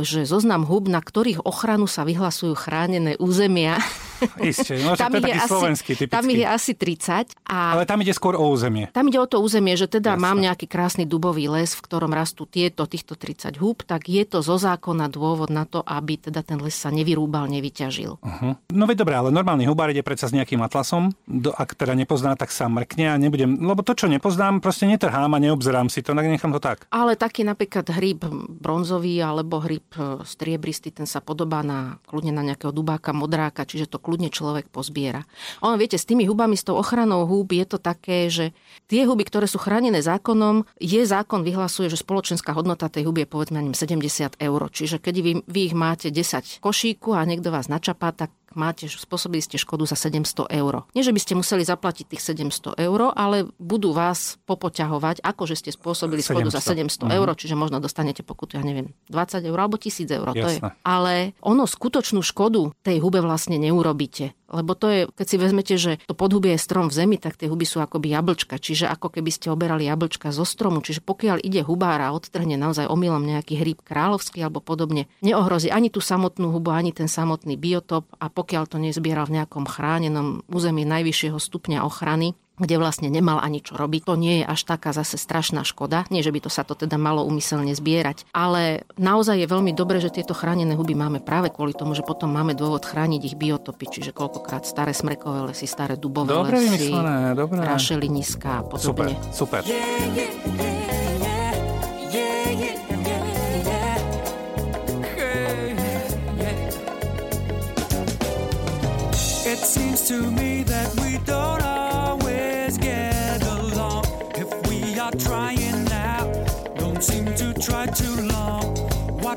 že 0.00 0.24
zoznam 0.24 0.64
húb, 0.64 0.88
na 0.88 1.04
ktorých 1.04 1.44
ochranu 1.44 1.84
sa 1.84 2.08
vyhlasujú 2.08 2.56
chránené 2.56 3.20
územia. 3.20 3.76
Isté, 4.40 4.80
no, 4.84 4.92
že 4.96 5.00
to 5.00 5.16
je 5.16 5.24
taký 5.24 5.40
slovenský, 5.48 5.92
typický. 5.96 6.16
tam 6.16 6.24
ich 6.28 6.40
je 6.44 6.48
asi 6.48 6.72
30 6.76 7.32
a 7.48 7.58
Ale 7.76 7.88
tam 7.88 8.04
ide 8.04 8.12
skôr 8.12 8.36
o 8.36 8.52
územie. 8.52 8.92
tam 8.92 9.08
ide 9.08 9.16
o 9.16 9.24
to 9.24 9.40
územie, 9.40 9.80
že 9.80 9.88
teda 9.88 10.16
Jasné. 10.16 10.20
mám 10.20 10.38
nejaký 10.40 10.68
krásny 10.68 11.04
dubový 11.08 11.48
les, 11.48 11.72
v 11.72 11.80
ktorom 11.80 12.12
rastú 12.12 12.44
tieto, 12.44 12.84
týchto 12.84 13.16
30 13.16 13.56
húb, 13.56 13.80
tak 13.84 14.12
je 14.12 14.20
to 14.28 14.44
zo 14.44 14.60
zákona 14.60 15.08
dôvod 15.08 15.48
na 15.48 15.64
to, 15.64 15.80
aby 15.80 16.20
teda 16.20 16.44
ten 16.44 16.60
les 16.60 16.76
sa 16.76 16.92
nevyrúbal, 16.92 17.48
nevyťažil. 17.48 18.20
Uh-huh. 18.20 18.52
No 18.72 18.84
veď 18.84 19.08
dobré, 19.08 19.16
ale 19.16 19.32
normálny 19.32 19.64
hubár 19.64 19.88
ide 19.88 20.04
predsa 20.04 20.28
s 20.28 20.36
nejakým 20.36 20.60
atlasom. 20.60 21.16
Do, 21.24 21.56
ak 21.56 21.80
teda 21.80 21.96
nepozná, 21.96 22.36
tak 22.36 22.52
sa 22.52 22.68
mrkne 22.68 23.12
a 23.12 23.16
nebudem... 23.16 23.56
Lebo 23.56 23.80
to, 23.80 23.96
čo 23.96 24.04
nepoznám, 24.04 24.60
proste 24.60 24.84
netrhám 24.84 25.32
a 25.32 25.38
neobzerám 25.40 25.88
si 25.88 26.04
to, 26.04 26.12
nechám 26.12 26.52
to 26.52 26.60
tak. 26.60 26.84
Ale 26.92 27.16
taký 27.16 27.40
napríklad 27.48 27.88
hryb 27.88 28.28
bronzový 28.60 29.16
alebo 29.24 29.49
hryb 29.58 29.88
e, 29.98 30.22
striebristý, 30.22 30.94
ten 30.94 31.10
sa 31.10 31.18
podobá 31.18 31.66
na, 31.66 31.98
kľudne 32.06 32.30
na 32.30 32.46
nejakého 32.46 32.70
dubáka, 32.70 33.10
modráka, 33.10 33.66
čiže 33.66 33.90
to 33.90 33.98
kľudne 33.98 34.30
človek 34.30 34.70
pozbiera. 34.70 35.26
Ono, 35.66 35.74
viete, 35.74 35.98
s 35.98 36.06
tými 36.06 36.30
hubami, 36.30 36.54
s 36.54 36.62
tou 36.62 36.78
ochranou 36.78 37.26
húb 37.26 37.50
je 37.50 37.66
to 37.66 37.82
také, 37.82 38.30
že 38.30 38.54
tie 38.86 39.02
huby, 39.02 39.26
ktoré 39.26 39.50
sú 39.50 39.58
chránené 39.58 39.98
zákonom, 39.98 40.62
je 40.78 41.02
zákon 41.02 41.42
vyhlasuje, 41.42 41.90
že 41.90 41.98
spoločenská 41.98 42.54
hodnota 42.54 42.86
tej 42.86 43.10
huby 43.10 43.26
je 43.26 43.28
povedzme 43.32 43.58
na 43.58 43.66
ňom 43.66 43.74
70 43.74 44.38
eur. 44.38 44.60
Čiže 44.70 45.02
keď 45.02 45.14
vy, 45.18 45.32
vy 45.48 45.60
ich 45.66 45.74
máte 45.74 46.14
10 46.14 46.62
košíku 46.62 47.18
a 47.18 47.26
niekto 47.26 47.50
vás 47.50 47.66
načapá, 47.66 48.14
tak 48.14 48.30
máte, 48.54 48.90
spôsobili 48.90 49.42
ste 49.42 49.56
škodu 49.56 49.86
za 49.86 49.96
700 49.96 50.50
eur. 50.50 50.86
Nie, 50.94 51.06
že 51.06 51.14
by 51.14 51.20
ste 51.20 51.38
museli 51.38 51.62
zaplatiť 51.62 52.16
tých 52.16 52.22
700 52.22 52.78
eur, 52.78 53.00
ale 53.14 53.50
budú 53.58 53.94
vás 53.94 54.38
popoťahovať, 54.46 55.22
ako 55.22 55.42
že 55.46 55.56
ste 55.58 55.70
spôsobili 55.70 56.22
škodu 56.24 56.50
za 56.50 56.62
700. 56.62 57.06
700 57.06 57.18
eur, 57.18 57.28
čiže 57.36 57.54
možno 57.54 57.78
dostanete 57.78 58.22
pokutu, 58.26 58.58
ja 58.58 58.64
neviem, 58.64 58.92
20 59.08 59.46
eur 59.46 59.58
alebo 59.58 59.76
1000 59.76 60.10
eur. 60.10 60.28
To 60.34 60.48
je. 60.48 60.58
Ale 60.82 61.32
ono 61.40 61.64
skutočnú 61.68 62.20
škodu 62.20 62.72
tej 62.82 63.00
hube 63.00 63.22
vlastne 63.22 63.56
neurobíte. 63.60 64.34
Lebo 64.50 64.74
to 64.74 64.90
je, 64.90 65.00
keď 65.06 65.26
si 65.30 65.36
vezmete, 65.38 65.74
že 65.78 65.92
to 66.10 66.14
podhubie 66.18 66.58
je 66.58 66.60
strom 66.60 66.90
v 66.90 66.94
zemi, 66.98 67.16
tak 67.22 67.38
tie 67.38 67.46
huby 67.46 67.62
sú 67.62 67.78
akoby 67.78 68.10
jablčka. 68.10 68.58
Čiže 68.58 68.90
ako 68.90 69.14
keby 69.14 69.30
ste 69.30 69.46
oberali 69.54 69.86
jablčka 69.86 70.34
zo 70.34 70.42
stromu. 70.42 70.82
Čiže 70.82 71.06
pokiaľ 71.06 71.38
ide 71.38 71.62
hubára 71.62 72.10
a 72.10 72.14
odtrhne 72.18 72.58
naozaj 72.58 72.90
omylom 72.90 73.22
nejaký 73.22 73.54
hríb 73.62 73.78
kráľovský 73.86 74.42
alebo 74.42 74.58
podobne, 74.58 75.06
neohrozí 75.22 75.70
ani 75.70 75.86
tú 75.86 76.02
samotnú 76.02 76.50
hubu, 76.50 76.74
ani 76.74 76.90
ten 76.90 77.06
samotný 77.06 77.54
biotop 77.54 78.10
a 78.18 78.26
pokiaľ 78.40 78.64
to 78.64 78.80
nezbieral 78.80 79.28
v 79.28 79.36
nejakom 79.36 79.68
chránenom 79.68 80.40
území 80.48 80.88
najvyššieho 80.88 81.36
stupňa 81.36 81.84
ochrany, 81.84 82.32
kde 82.56 82.76
vlastne 82.76 83.08
nemal 83.08 83.40
ani 83.40 83.64
čo 83.64 83.72
robiť. 83.72 84.04
To 84.04 84.20
nie 84.20 84.40
je 84.40 84.44
až 84.44 84.68
taká 84.68 84.92
zase 84.92 85.16
strašná 85.16 85.64
škoda. 85.64 86.04
Nie, 86.12 86.20
že 86.20 86.28
by 86.28 86.44
to 86.44 86.50
sa 86.52 86.60
to 86.60 86.76
teda 86.76 87.00
malo 87.00 87.24
umyselne 87.24 87.72
zbierať. 87.72 88.28
Ale 88.36 88.84
naozaj 89.00 89.40
je 89.40 89.48
veľmi 89.48 89.72
dobré, 89.72 89.96
že 89.96 90.12
tieto 90.12 90.36
chránené 90.36 90.76
huby 90.76 90.92
máme 90.92 91.24
práve 91.24 91.48
kvôli 91.48 91.72
tomu, 91.72 91.96
že 91.96 92.04
potom 92.04 92.28
máme 92.28 92.52
dôvod 92.52 92.84
chrániť 92.84 93.32
ich 93.32 93.36
biotopy, 93.40 93.88
čiže 93.88 94.12
koľkokrát 94.12 94.68
staré 94.68 94.92
smrekové 94.92 95.52
lesy, 95.52 95.64
staré 95.64 95.96
dubové 95.96 96.36
Dobre 96.36 96.60
lesy, 96.60 96.92
vymyslené, 96.92 97.32
dobre. 97.32 97.64
rašeliniska 97.64 98.50
a 98.60 98.62
Super, 98.76 99.08
podobne. 99.08 99.32
super. 99.32 99.62
It 99.64 101.09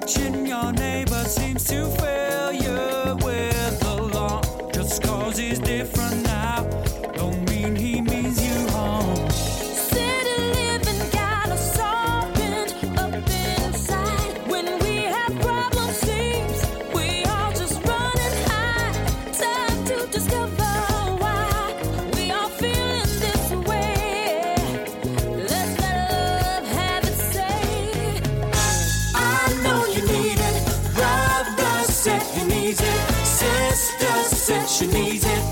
Watching 0.04 0.46
your 0.46 0.74
neighbor 0.74 1.24
seems 1.24 1.64
to 1.70 1.86
fill 1.86 2.33
she 34.74 34.88
needs 34.88 35.24
it. 35.24 35.44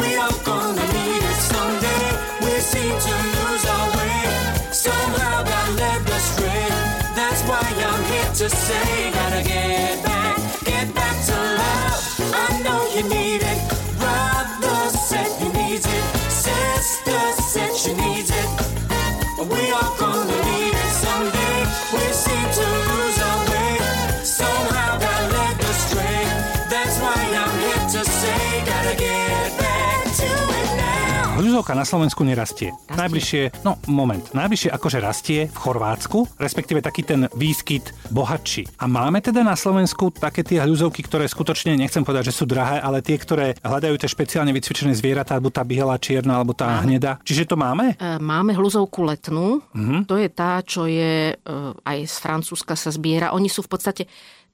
We 0.00 0.16
are 0.16 0.36
gonna 0.44 0.86
need 0.96 1.22
it 1.32 1.40
someday. 1.52 2.06
We 2.42 2.52
seem 2.58 2.94
to 3.06 3.14
lose 3.36 3.64
our 3.74 3.88
way. 3.96 4.18
Somehow 4.72 5.44
got 5.44 5.68
led 5.80 6.00
astray. 6.18 6.66
That's 7.14 7.42
why 7.48 7.62
I'm 7.62 8.02
here 8.10 8.32
to 8.40 8.48
say, 8.50 9.12
gotta 9.14 9.42
get 9.44 10.02
back, 10.02 10.15
Hľuzovka 31.36 31.72
na 31.76 31.84
Slovensku 31.84 32.24
nerastie. 32.24 32.72
Najbližšie, 32.96 33.60
no 33.64 33.76
moment, 33.88 34.24
najbližšie 34.32 34.72
akože 34.72 34.98
rastie 35.00 35.40
v 35.48 35.56
Chorvátsku, 35.56 36.28
respektíve 36.36 36.80
taký 36.80 37.04
ten 37.04 37.28
výskyt 37.32 37.96
bohatší. 38.08 38.68
A 38.80 38.88
máme 38.88 39.20
teda 39.20 39.40
na 39.40 39.56
Slovensku 39.56 40.12
také 40.12 40.44
tie 40.44 40.60
hľuzovky, 40.64 41.04
ktoré 41.04 41.28
skutočne, 41.28 41.76
nechcem 41.76 42.04
povedať, 42.04 42.32
že 42.32 42.36
sú 42.40 42.44
drahé, 42.48 42.80
ale 42.80 43.04
tie, 43.04 43.16
ktoré 43.20 43.56
hľadajú 43.60 43.96
tie 44.00 44.08
špeciálne 44.08 44.52
vycvičené 44.52 44.92
zvieratá, 44.96 45.36
alebo 45.36 45.52
tá 45.52 45.64
biela, 45.64 45.96
čierna, 46.00 46.40
alebo 46.40 46.56
tá 46.56 46.84
hneda. 46.84 47.20
Čiže 47.24 47.52
to 47.52 47.56
máme? 47.56 47.96
E, 47.96 48.16
Máme 48.16 48.56
hluzovku 48.56 49.04
letnú, 49.04 49.60
Mhm. 49.76 50.08
to 50.08 50.16
je 50.16 50.28
tá, 50.32 50.60
čo 50.60 50.84
je 50.88 51.32
e, 51.32 51.34
aj 51.84 51.98
z 52.04 52.16
Francúzska 52.20 52.76
sa 52.76 52.88
zbiera. 52.92 53.36
Oni 53.36 53.48
sú 53.48 53.60
v 53.64 53.70
podstate 53.76 54.02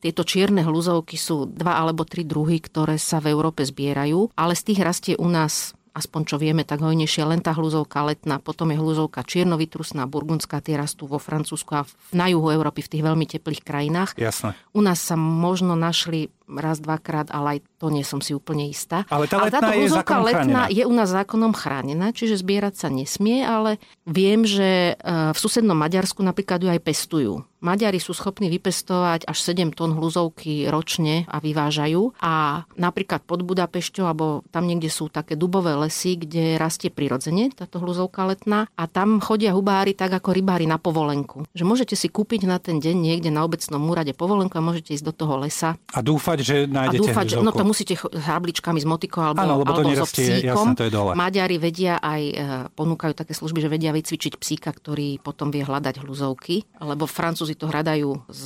tieto 0.02 0.26
čierne 0.26 0.66
hľuzovky 0.66 1.14
sú 1.14 1.46
dva 1.46 1.78
alebo 1.78 2.02
tri 2.02 2.26
druhy, 2.26 2.58
ktoré 2.58 2.98
sa 2.98 3.22
v 3.22 3.30
Európe 3.30 3.62
zbierajú, 3.62 4.34
ale 4.34 4.58
z 4.58 4.62
tých 4.74 4.80
rastie 4.82 5.14
u 5.14 5.30
nás 5.30 5.78
aspoň 5.92 6.20
čo 6.24 6.36
vieme, 6.40 6.64
tak 6.64 6.80
hojnejšie 6.80 7.22
len 7.28 7.44
tá 7.44 7.52
hľuzovka 7.52 8.00
letná, 8.08 8.40
potom 8.40 8.72
je 8.72 8.80
hľuzovka 8.80 9.28
čiernovytrusná, 9.28 10.08
burgundská, 10.08 10.64
tie 10.64 10.80
rastú 10.80 11.04
vo 11.04 11.20
Francúzsku 11.20 11.68
a 11.76 11.84
v- 11.84 11.92
na 12.16 12.32
juhu 12.32 12.48
Európy 12.48 12.80
v 12.80 12.90
tých 12.96 13.04
veľmi 13.04 13.28
teplých 13.28 13.60
krajinách. 13.60 14.16
Jasné. 14.16 14.56
U 14.72 14.80
nás 14.80 15.04
sa 15.04 15.20
možno 15.20 15.76
našli 15.76 16.32
raz, 16.48 16.80
dvakrát, 16.80 17.28
ale 17.32 17.60
aj 17.60 17.64
to 17.82 17.90
nie 17.90 18.06
som 18.06 18.22
si 18.22 18.30
úplne 18.30 18.70
istá. 18.70 19.02
Ale 19.10 19.26
tá 19.26 19.42
letná 19.42 19.58
táto 19.58 19.74
je 19.74 19.90
letná 19.90 20.06
chránená. 20.06 20.62
je 20.70 20.86
u 20.86 20.94
nás 20.94 21.10
zákonom 21.10 21.50
chránená, 21.50 22.14
čiže 22.14 22.38
zbierať 22.38 22.78
sa 22.78 22.88
nesmie, 22.94 23.42
ale 23.42 23.82
viem, 24.06 24.46
že 24.46 24.94
e, 24.94 25.34
v 25.34 25.38
susednom 25.38 25.74
Maďarsku 25.74 26.22
napríklad 26.22 26.62
ju 26.62 26.70
aj 26.70 26.78
pestujú. 26.78 27.42
Maďari 27.62 28.02
sú 28.02 28.10
schopní 28.10 28.50
vypestovať 28.50 29.30
až 29.30 29.38
7 29.38 29.70
tón 29.70 29.94
hľuzovky 29.94 30.66
ročne 30.66 31.22
a 31.30 31.38
vyvážajú. 31.38 32.18
A 32.18 32.66
napríklad 32.74 33.22
pod 33.22 33.46
Budapešťou, 33.46 34.02
alebo 34.02 34.42
tam 34.50 34.66
niekde 34.66 34.90
sú 34.90 35.06
také 35.06 35.38
dubové 35.38 35.78
lesy, 35.78 36.18
kde 36.18 36.58
rastie 36.58 36.90
prirodzene 36.90 37.54
táto 37.54 37.78
hľuzovka 37.78 38.26
letná. 38.26 38.66
A 38.74 38.90
tam 38.90 39.22
chodia 39.22 39.54
hubári 39.54 39.94
tak 39.94 40.10
ako 40.10 40.34
rybári 40.34 40.66
na 40.66 40.82
povolenku. 40.82 41.46
Že 41.54 41.62
môžete 41.62 41.94
si 41.94 42.10
kúpiť 42.10 42.50
na 42.50 42.58
ten 42.58 42.82
deň 42.82 42.98
niekde 42.98 43.30
na 43.30 43.46
obecnom 43.46 43.78
úrade 43.86 44.10
povolenku 44.10 44.58
a 44.58 44.66
môžete 44.66 44.98
ísť 44.98 45.06
do 45.06 45.14
toho 45.14 45.38
lesa 45.38 45.78
A 45.94 46.02
dúfať, 46.02 46.38
že 46.42 46.56
a 46.66 46.70
nájdete 46.82 46.98
dúfať, 46.98 47.26
že, 47.30 47.36
no 47.38 47.54
hľuzovku. 47.54 47.58
to 47.62 47.64
musíte 47.72 47.96
cho- 47.96 48.12
s 48.12 48.20
hrabličkami, 48.20 48.84
s 48.84 48.86
motikou 48.86 49.24
alebo, 49.24 49.40
Áno, 49.40 49.64
alebo 49.64 49.72
so 49.72 49.88
nerastie, 49.88 50.44
psíkom. 50.44 50.68
jasné, 50.68 50.72
to 50.76 50.84
je 50.84 50.92
dole. 50.92 51.16
Maďari 51.16 51.56
vedia 51.56 51.96
aj, 51.96 52.22
e, 52.28 52.34
ponúkajú 52.76 53.16
také 53.16 53.32
služby, 53.32 53.64
že 53.64 53.68
vedia 53.72 53.96
vycvičiť 53.96 54.36
psíka, 54.36 54.68
ktorý 54.68 55.16
potom 55.24 55.48
vie 55.48 55.64
hľadať 55.64 56.04
hľuzovky, 56.04 56.68
lebo 56.84 57.08
Francúzi 57.08 57.56
to 57.56 57.72
hľadajú 57.72 58.28
s 58.28 58.44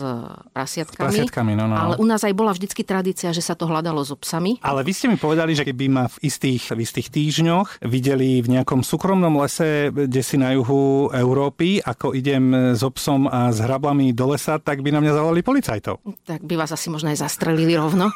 prasiatkami. 0.55 1.11
S 1.11 1.13
prasiatkami, 1.27 1.53
no, 1.59 1.67
no. 1.67 1.75
Ale 1.75 1.95
u 1.99 2.07
nás 2.07 2.23
aj 2.23 2.31
bola 2.39 2.55
vždycky 2.55 2.87
tradícia, 2.87 3.35
že 3.35 3.43
sa 3.43 3.59
to 3.59 3.67
hľadalo 3.67 4.07
so 4.07 4.15
psami. 4.15 4.63
Ale 4.63 4.87
vy 4.87 4.95
ste 4.95 5.11
mi 5.11 5.19
povedali, 5.19 5.59
že 5.59 5.67
keby 5.67 5.85
ma 5.91 6.05
v 6.07 6.17
istých, 6.23 6.71
v 6.71 6.87
istých 6.87 7.11
týždňoch 7.11 7.83
videli 7.83 8.39
v 8.39 8.49
nejakom 8.55 8.87
súkromnom 8.87 9.35
lese, 9.43 9.91
kde 9.91 10.23
si 10.23 10.39
na 10.39 10.55
juhu 10.55 11.11
Európy, 11.11 11.83
ako 11.83 12.15
idem 12.15 12.77
s 12.79 12.87
obsom 12.87 13.27
a 13.27 13.51
s 13.51 13.59
hrablami 13.59 14.15
do 14.15 14.31
lesa, 14.31 14.63
tak 14.63 14.87
by 14.87 14.95
na 14.95 15.03
mňa 15.03 15.13
zavolali 15.17 15.43
policajtov. 15.43 15.99
Tak 16.23 16.47
by 16.47 16.55
vás 16.55 16.71
asi 16.71 16.93
možno 16.93 17.11
aj 17.11 17.19
zastrelili 17.27 17.75
rovno 17.75 18.13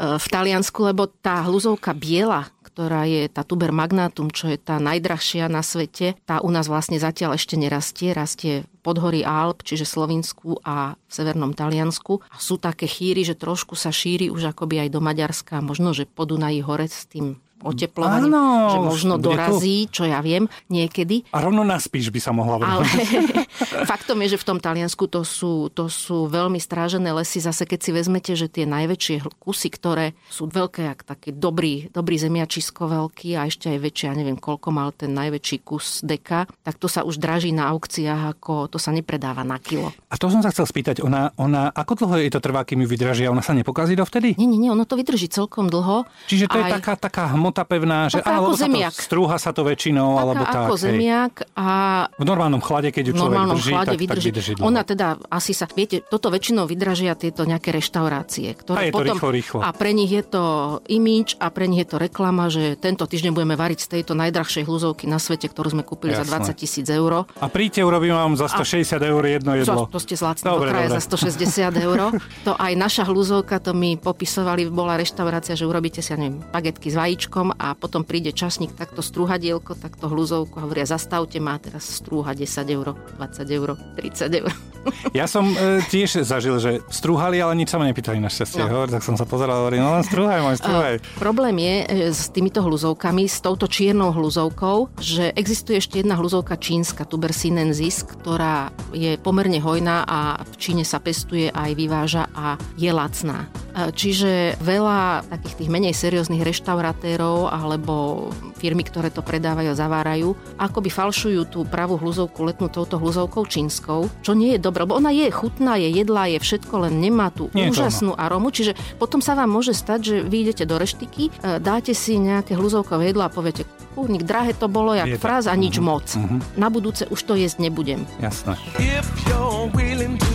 v 0.00 0.26
Taliansku, 0.32 0.80
lebo 0.80 1.04
tá 1.20 1.44
hľuzovka 1.44 1.92
biela, 1.92 2.48
ktorá 2.64 3.04
je 3.04 3.28
tá 3.28 3.44
tuber 3.44 3.68
magnatum, 3.68 4.32
čo 4.32 4.48
je 4.48 4.56
tá 4.56 4.80
najdrahšia 4.80 5.52
na 5.52 5.60
svete, 5.60 6.16
tá 6.24 6.40
u 6.40 6.48
nás 6.48 6.64
vlastne 6.64 6.96
zatiaľ 6.96 7.36
ešte 7.36 7.60
nerastie. 7.60 8.16
Rastie 8.16 8.64
v 8.64 8.80
podhorí 8.80 9.20
Alp, 9.20 9.60
čiže 9.60 9.84
Slovinsku 9.84 10.64
a 10.64 10.96
v 10.96 11.12
severnom 11.12 11.52
Taliansku. 11.52 12.24
A 12.32 12.40
sú 12.40 12.56
také 12.56 12.88
chýry, 12.88 13.28
že 13.28 13.36
trošku 13.36 13.76
sa 13.76 13.92
šíri 13.92 14.32
už 14.32 14.56
akoby 14.56 14.88
aj 14.88 14.96
do 14.96 15.04
Maďarska, 15.04 15.60
možno, 15.60 15.92
že 15.92 16.08
po 16.08 16.24
Dunaji 16.24 16.64
hore 16.64 16.88
s 16.88 17.04
tým 17.04 17.36
oteplovaním, 17.60 18.32
Áno, 18.32 18.72
že 18.72 18.78
možno 18.80 19.14
dorazí, 19.20 19.86
čo 19.92 20.08
ja 20.08 20.20
viem, 20.24 20.48
niekedy. 20.72 21.28
A 21.32 21.44
rovno 21.44 21.62
na 21.62 21.76
spíš 21.76 22.08
by 22.08 22.20
sa 22.20 22.32
mohla 22.32 22.56
Ale 22.60 22.84
vrhnúť. 22.84 23.48
faktom 23.90 24.18
je, 24.24 24.36
že 24.36 24.40
v 24.40 24.46
tom 24.48 24.58
Taliansku 24.58 25.04
to 25.06 25.22
sú, 25.22 25.68
to 25.72 25.92
sú 25.92 26.26
veľmi 26.30 26.56
strážené 26.56 27.12
lesy. 27.12 27.42
Zase 27.42 27.64
keď 27.68 27.80
si 27.80 27.90
vezmete, 27.92 28.32
že 28.36 28.48
tie 28.48 28.64
najväčšie 28.64 29.26
kusy, 29.40 29.68
ktoré 29.72 30.16
sú 30.28 30.48
veľké, 30.48 30.86
jak 30.86 31.00
taký 31.04 31.30
dobrý, 31.34 31.88
dobrý 31.92 32.16
zemiačisko 32.20 32.86
veľký 32.88 33.36
a 33.36 33.46
ešte 33.48 33.72
aj 33.72 33.78
väčšie, 33.80 34.06
ja 34.10 34.14
neviem 34.16 34.38
koľko 34.40 34.68
mal 34.72 34.90
ten 34.94 35.12
najväčší 35.12 35.56
kus 35.62 36.00
deka, 36.00 36.48
tak 36.64 36.80
to 36.80 36.86
sa 36.88 37.04
už 37.04 37.20
draží 37.20 37.52
na 37.52 37.68
aukciách, 37.74 38.38
ako 38.38 38.70
to 38.72 38.78
sa 38.80 38.94
nepredáva 38.94 39.44
na 39.44 39.60
kilo. 39.60 39.92
A 40.08 40.14
to 40.16 40.30
som 40.32 40.40
sa 40.40 40.50
chcel 40.54 40.66
spýtať, 40.66 41.02
ona, 41.02 41.34
ona, 41.36 41.70
ako 41.74 42.06
dlho 42.06 42.14
jej 42.24 42.30
to 42.32 42.40
trvá, 42.40 42.64
kým 42.64 42.82
ju 42.84 42.88
vydržia? 42.88 43.30
Ona 43.30 43.42
sa 43.44 43.52
nepokazí 43.52 43.94
dovtedy? 43.98 44.38
Nie, 44.38 44.48
nie, 44.48 44.58
nie, 44.58 44.70
ono 44.70 44.86
to 44.86 44.96
vydrží 44.96 45.28
celkom 45.28 45.68
dlho. 45.68 46.06
Čiže 46.30 46.46
to 46.48 46.56
je 46.62 46.64
Aj- 46.66 46.74
taká, 46.78 46.92
taká 46.96 47.24
hmota 47.34 47.49
pevná, 47.52 48.06
že 48.06 48.18
Taká 48.18 48.38
áno, 48.38 48.50
ako 48.50 48.54
to, 48.56 48.66
strúha 48.94 49.36
sa 49.36 49.50
to 49.50 49.62
väčšinou, 49.62 50.08
Taká 50.12 50.22
alebo 50.22 50.42
tak. 50.44 50.54
ako 50.56 50.74
hej. 50.74 50.82
zemiak 50.86 51.34
a 51.52 51.68
V 52.14 52.24
normálnom 52.24 52.58
chlade, 52.58 52.88
keď 52.90 53.04
ju 53.06 53.12
človek 53.12 53.24
normálnom 53.26 53.56
drží, 53.56 53.72
chlade 53.72 53.86
tak, 53.86 53.94
tak 53.94 54.02
vydrží. 54.02 54.28
vydrží 54.30 54.52
dlho. 54.56 54.66
Ona 54.66 54.82
teda 54.82 55.06
asi 55.26 55.52
sa, 55.52 55.66
viete, 55.66 56.02
toto 56.02 56.28
väčšinou 56.28 56.64
vydražia 56.64 57.12
tieto 57.14 57.42
nejaké 57.42 57.70
reštaurácie, 57.70 58.52
A 58.52 58.56
ktoré 58.56 58.78
je 58.88 58.92
to 58.92 58.98
potom, 58.98 59.16
rýchlo, 59.16 59.28
rýchlo. 59.32 59.58
a 59.60 59.68
pre 59.72 59.90
nich 59.90 60.10
je 60.10 60.22
to 60.22 60.44
imič 60.86 61.34
a 61.36 61.50
pre 61.50 61.66
nich 61.66 61.82
je 61.82 61.88
to 61.90 61.98
reklama, 61.98 62.46
že 62.48 62.76
tento 62.76 63.04
týždeň 63.04 63.32
budeme 63.32 63.54
variť 63.54 63.80
z 63.86 63.88
tejto 63.98 64.12
najdrahšej 64.14 64.64
hľuzovky 64.64 65.04
na 65.06 65.16
svete, 65.16 65.46
ktorú 65.46 65.72
sme 65.72 65.82
kúpili 65.82 66.12
za 66.12 66.22
Jasné. 66.22 66.52
20 66.52 66.60
tisíc 66.60 66.86
eur. 66.86 67.24
A 67.26 67.46
príďte, 67.46 67.80
urobím 67.82 68.14
vám 68.14 68.36
za 68.36 68.46
160 68.46 69.00
eur 69.00 69.22
jedno 69.22 69.52
jedlo. 69.54 69.86
To, 69.86 69.96
to 69.96 70.00
ste 70.00 70.14
zlacní 70.14 70.44
do 70.44 70.50
Dobre, 70.56 70.70
dobre. 70.70 70.92
za 70.92 71.00
160 71.00 71.46
eur. 71.80 71.98
To 72.44 72.52
aj 72.54 72.72
naša 72.74 73.04
hľuzovka, 73.04 73.58
to 73.58 73.72
mi 73.72 73.96
popisovali, 73.96 74.68
bola 74.68 74.96
reštaurácia, 74.96 75.54
že 75.54 75.64
urobíte 75.64 76.00
si, 76.00 76.10
ja 76.10 76.18
neviem, 76.18 76.40
bagetky 76.50 76.88
s 76.88 76.96
vajíčkom 76.96 77.39
a 77.48 77.72
potom 77.72 78.04
príde 78.04 78.36
časník, 78.36 78.76
takto 78.76 79.00
strúhadielko, 79.00 79.72
takto 79.80 80.12
hľuzovku 80.12 80.60
a 80.60 80.68
hovoria, 80.68 80.84
zastavte 80.84 81.40
ma, 81.40 81.56
teraz 81.56 81.88
strúha 81.88 82.36
10 82.36 82.44
eur, 82.76 82.92
20 83.16 83.56
eur, 83.56 83.68
30 83.96 84.40
eur. 84.44 84.52
Ja 85.12 85.28
som 85.28 85.52
e, 85.52 85.84
tiež 85.92 86.24
zažil, 86.24 86.56
že 86.56 86.80
strúhali, 86.88 87.36
ale 87.40 87.52
nič 87.52 87.68
sa 87.68 87.76
ma 87.76 87.84
nepýtali 87.88 88.16
na 88.16 88.32
šťastie. 88.32 88.64
No. 88.64 88.88
Tak 88.88 89.04
som 89.04 89.12
sa 89.12 89.28
pozeral 89.28 89.60
a 89.60 89.62
hovorím, 89.66 89.84
no 89.84 89.92
len 89.92 90.04
strúhaj, 90.06 90.40
môj, 90.40 90.56
strúhaj. 90.56 90.94
Problém 91.20 91.56
je 91.60 91.74
e, 91.76 91.84
s 92.16 92.32
týmito 92.32 92.64
hľuzovkami, 92.64 93.28
s 93.28 93.44
touto 93.44 93.68
čiernou 93.68 94.08
hľuzovkou, 94.14 94.96
že 94.96 95.36
existuje 95.36 95.84
ešte 95.84 96.00
jedna 96.00 96.16
hľuzovka 96.16 96.56
čínska, 96.56 97.04
tuber 97.04 97.36
sinensis, 97.36 98.00
ktorá 98.08 98.72
je 98.96 99.20
pomerne 99.20 99.60
hojná 99.60 100.08
a 100.08 100.40
v 100.48 100.54
Číne 100.56 100.84
sa 100.88 100.96
pestuje 100.96 101.52
aj 101.52 101.76
vyváža 101.76 102.32
a 102.32 102.56
je 102.80 102.88
lacná. 102.88 103.52
Čiže 103.88 104.60
veľa 104.60 105.24
takých 105.26 105.64
tých 105.64 105.70
menej 105.72 105.94
serióznych 105.96 106.44
reštauratérov 106.44 107.48
alebo 107.48 108.28
firmy, 108.60 108.84
ktoré 108.84 109.08
to 109.08 109.24
predávajú 109.24 109.72
a 109.72 109.78
zavárajú, 109.78 110.28
akoby 110.60 110.92
falšujú 110.92 111.40
tú 111.48 111.64
pravú 111.64 111.96
hľuzovku 111.96 112.44
letnú 112.44 112.68
touto 112.68 113.00
hľuzovkou 113.00 113.48
čínskou, 113.48 114.12
čo 114.20 114.36
nie 114.36 114.56
je 114.56 114.60
dobré, 114.60 114.84
lebo 114.84 115.00
ona 115.00 115.08
je 115.08 115.32
chutná, 115.32 115.80
je 115.80 115.88
jedlá, 115.88 116.28
je 116.28 116.38
všetko, 116.38 116.88
len 116.88 117.00
nemá 117.00 117.32
tú 117.32 117.48
Nie 117.56 117.72
úžasnú 117.72 118.12
arómu, 118.12 118.52
čiže 118.52 118.76
potom 119.00 119.24
sa 119.24 119.32
vám 119.32 119.48
môže 119.48 119.72
stať, 119.72 120.00
že 120.04 120.16
vy 120.20 120.36
idete 120.44 120.68
do 120.68 120.76
reštiky, 120.76 121.32
e, 121.40 121.56
dáte 121.56 121.96
si 121.96 122.20
nejaké 122.20 122.52
hľuzovkové 122.52 123.14
jedlo 123.14 123.24
a 123.24 123.32
poviete, 123.32 123.64
kurník, 123.96 124.22
drahé 124.22 124.52
to 124.52 124.68
bolo, 124.68 124.92
jak 124.92 125.08
Bieda. 125.08 125.22
fráz 125.22 125.44
a 125.48 125.54
nič 125.56 125.80
Mhm. 125.80 125.84
moc. 125.84 126.06
Na 126.54 126.68
budúce 126.68 127.08
už 127.08 127.20
to 127.24 127.34
jesť 127.34 127.64
nebudem. 127.64 128.04
Jasné. 128.20 128.54
If 128.76 129.08
you're 129.26 130.29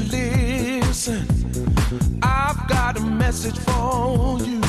message 3.36 3.60
for 3.60 4.40
you. 4.46 4.65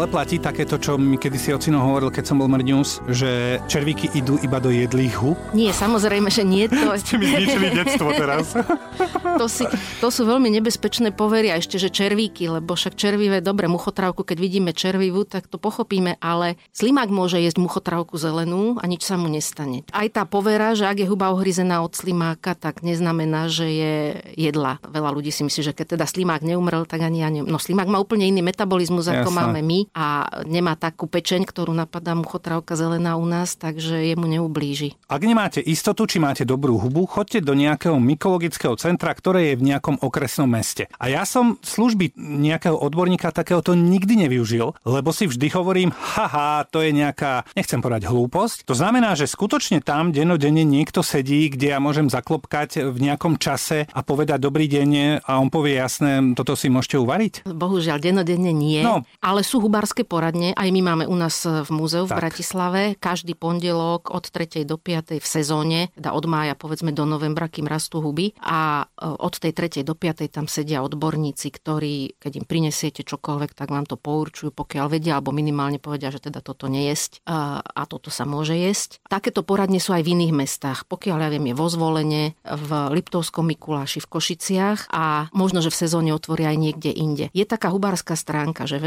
Stále 0.00 0.16
platí 0.16 0.40
takéto, 0.40 0.80
čo 0.80 0.96
mi 0.96 1.20
kedysi 1.20 1.52
ocino 1.52 1.84
hovoril, 1.84 2.08
keď 2.08 2.32
som 2.32 2.40
bol 2.40 2.48
mrňus, 2.48 3.04
že 3.12 3.60
červíky 3.68 4.08
idú 4.16 4.40
iba 4.40 4.56
do 4.56 4.72
jedlých 4.72 5.12
hub? 5.20 5.36
Nie, 5.52 5.76
samozrejme, 5.76 6.32
že 6.32 6.40
nie. 6.40 6.72
To, 6.72 6.96
Ste 7.04 7.20
mi 7.20 7.28
zničili 7.28 7.68
detstvo 7.76 8.08
teraz. 8.16 8.56
to, 9.40 9.44
si, 9.44 9.68
to 10.00 10.08
sú 10.08 10.24
veľmi 10.24 10.48
nebezpečné 10.56 11.12
povery 11.12 11.52
a 11.52 11.60
ešte, 11.60 11.76
že 11.76 11.92
červíky, 11.92 12.48
lebo 12.48 12.80
však 12.80 12.96
červivé, 12.96 13.44
dobre, 13.44 13.68
muchotrávku, 13.68 14.24
keď 14.24 14.40
vidíme 14.40 14.72
červivú, 14.72 15.28
tak 15.28 15.52
to 15.52 15.60
pochopíme, 15.60 16.16
ale 16.16 16.56
slimák 16.72 17.12
môže 17.12 17.36
jesť 17.36 17.60
muchotrávku 17.60 18.16
zelenú 18.16 18.80
a 18.80 18.88
nič 18.88 19.04
sa 19.04 19.20
mu 19.20 19.28
nestane. 19.28 19.84
Aj 19.92 20.08
tá 20.08 20.24
povera, 20.24 20.72
že 20.72 20.88
ak 20.88 20.96
je 20.96 21.10
huba 21.12 21.28
ohryzená 21.28 21.84
od 21.84 21.92
slimáka, 21.92 22.56
tak 22.56 22.80
neznamená, 22.80 23.52
že 23.52 23.68
je 23.68 23.94
jedla. 24.32 24.80
Veľa 24.80 25.12
ľudí 25.12 25.28
si 25.28 25.44
myslí, 25.44 25.60
že 25.60 25.76
keď 25.76 26.00
teda 26.00 26.08
slimák 26.08 26.40
neumrel, 26.40 26.88
tak 26.88 27.04
ani 27.04 27.20
ja 27.20 27.28
ne... 27.28 27.44
No 27.44 27.60
slimák 27.60 27.84
má 27.84 28.00
úplne 28.00 28.24
iný 28.24 28.40
metabolizmus, 28.40 29.04
ako 29.04 29.28
Jasné. 29.28 29.36
máme 29.36 29.60
my 29.60 29.89
a 29.94 30.06
nemá 30.46 30.74
takú 30.74 31.06
pečeň, 31.06 31.44
ktorú 31.44 31.72
napadá 31.72 32.14
muchotrávka 32.14 32.74
zelená 32.74 33.14
u 33.16 33.26
nás, 33.26 33.54
takže 33.54 34.06
jemu 34.06 34.26
neublíži. 34.26 34.94
Ak 35.06 35.22
nemáte 35.22 35.58
istotu, 35.58 36.06
či 36.06 36.18
máte 36.18 36.44
dobrú 36.44 36.78
hubu, 36.78 37.06
choďte 37.06 37.42
do 37.42 37.54
nejakého 37.54 37.98
mykologického 37.98 38.74
centra, 38.76 39.10
ktoré 39.12 39.52
je 39.52 39.58
v 39.58 39.66
nejakom 39.70 39.98
okresnom 39.98 40.46
meste. 40.46 40.86
A 40.98 41.10
ja 41.10 41.26
som 41.26 41.58
služby 41.62 42.14
nejakého 42.16 42.74
odborníka 42.74 43.30
takéhoto 43.30 43.74
nikdy 43.74 44.26
nevyužil, 44.26 44.74
lebo 44.84 45.10
si 45.10 45.26
vždy 45.26 45.46
hovorím, 45.50 45.90
haha, 45.90 46.66
to 46.66 46.82
je 46.82 46.90
nejaká, 46.92 47.46
nechcem 47.54 47.82
povedať 47.82 48.06
hlúposť. 48.06 48.66
To 48.66 48.74
znamená, 48.74 49.14
že 49.18 49.26
skutočne 49.26 49.82
tam 49.82 50.10
denodenne 50.14 50.62
niekto 50.62 51.02
sedí, 51.02 51.50
kde 51.50 51.74
ja 51.74 51.78
môžem 51.78 52.06
zaklopkať 52.06 52.86
v 52.90 52.98
nejakom 52.98 53.38
čase 53.38 53.86
a 53.90 54.00
povedať 54.02 54.38
dobrý 54.42 54.66
deň 54.66 55.22
a 55.22 55.38
on 55.38 55.48
povie 55.50 55.78
jasné, 55.78 56.34
toto 56.34 56.54
si 56.54 56.66
môžete 56.66 56.98
uvariť. 56.98 57.46
Bohužiaľ, 57.46 57.98
denodenne 57.98 58.50
nie, 58.50 58.82
No. 58.82 59.02
ale 59.20 59.42
sú 59.42 59.60
hubárske 59.70 60.02
poradne, 60.02 60.50
aj 60.58 60.66
my 60.74 60.82
máme 60.82 61.04
u 61.06 61.14
nás 61.14 61.46
v 61.46 61.70
múzeu 61.70 62.02
v 62.02 62.10
Tak. 62.10 62.18
Bratislave, 62.18 62.98
každý 62.98 63.38
pondelok 63.38 64.10
od 64.10 64.26
3. 64.26 64.66
do 64.66 64.74
5. 64.74 65.22
v 65.22 65.26
sezóne, 65.30 65.94
teda 65.94 66.10
od 66.10 66.26
mája 66.26 66.58
povedzme 66.58 66.90
do 66.90 67.06
novembra, 67.06 67.46
kým 67.46 67.70
rastú 67.70 68.02
huby 68.02 68.34
a 68.42 68.90
e, 68.90 69.06
od 69.06 69.30
tej 69.38 69.54
3. 69.54 69.86
do 69.86 69.94
5. 69.94 70.26
tam 70.26 70.50
sedia 70.50 70.82
odborníci, 70.82 71.54
ktorí, 71.54 72.18
keď 72.18 72.42
im 72.42 72.46
prinesiete 72.50 73.06
čokoľvek, 73.06 73.54
tak 73.54 73.70
vám 73.70 73.86
to 73.86 73.94
pourčujú, 73.94 74.50
pokiaľ 74.50 74.90
vedia, 74.90 75.14
alebo 75.14 75.30
minimálne 75.30 75.78
povedia, 75.78 76.10
že 76.10 76.18
teda 76.18 76.42
toto 76.42 76.66
nejesť 76.66 77.22
a, 77.30 77.62
a 77.62 77.82
toto 77.86 78.10
sa 78.10 78.26
môže 78.26 78.58
jesť. 78.58 78.98
Takéto 79.06 79.46
poradne 79.46 79.78
sú 79.78 79.94
aj 79.94 80.02
v 80.02 80.18
iných 80.18 80.34
mestách. 80.34 80.82
Pokiaľ 80.90 81.16
ja 81.22 81.30
viem, 81.30 81.46
je 81.46 81.54
vo 81.54 81.70
Zvolene, 81.70 82.34
v 82.42 82.70
Liptovskom 82.90 83.46
Mikuláši, 83.46 84.02
v 84.02 84.10
Košiciach 84.10 84.90
a 84.90 85.30
možno, 85.30 85.62
že 85.62 85.70
v 85.70 85.78
sezóne 85.86 86.10
otvoria 86.10 86.50
aj 86.50 86.58
niekde 86.58 86.90
inde. 86.90 87.30
Je 87.30 87.46
taká 87.46 87.70
hubárska 87.70 88.18
stránka, 88.18 88.66
že 88.66 88.82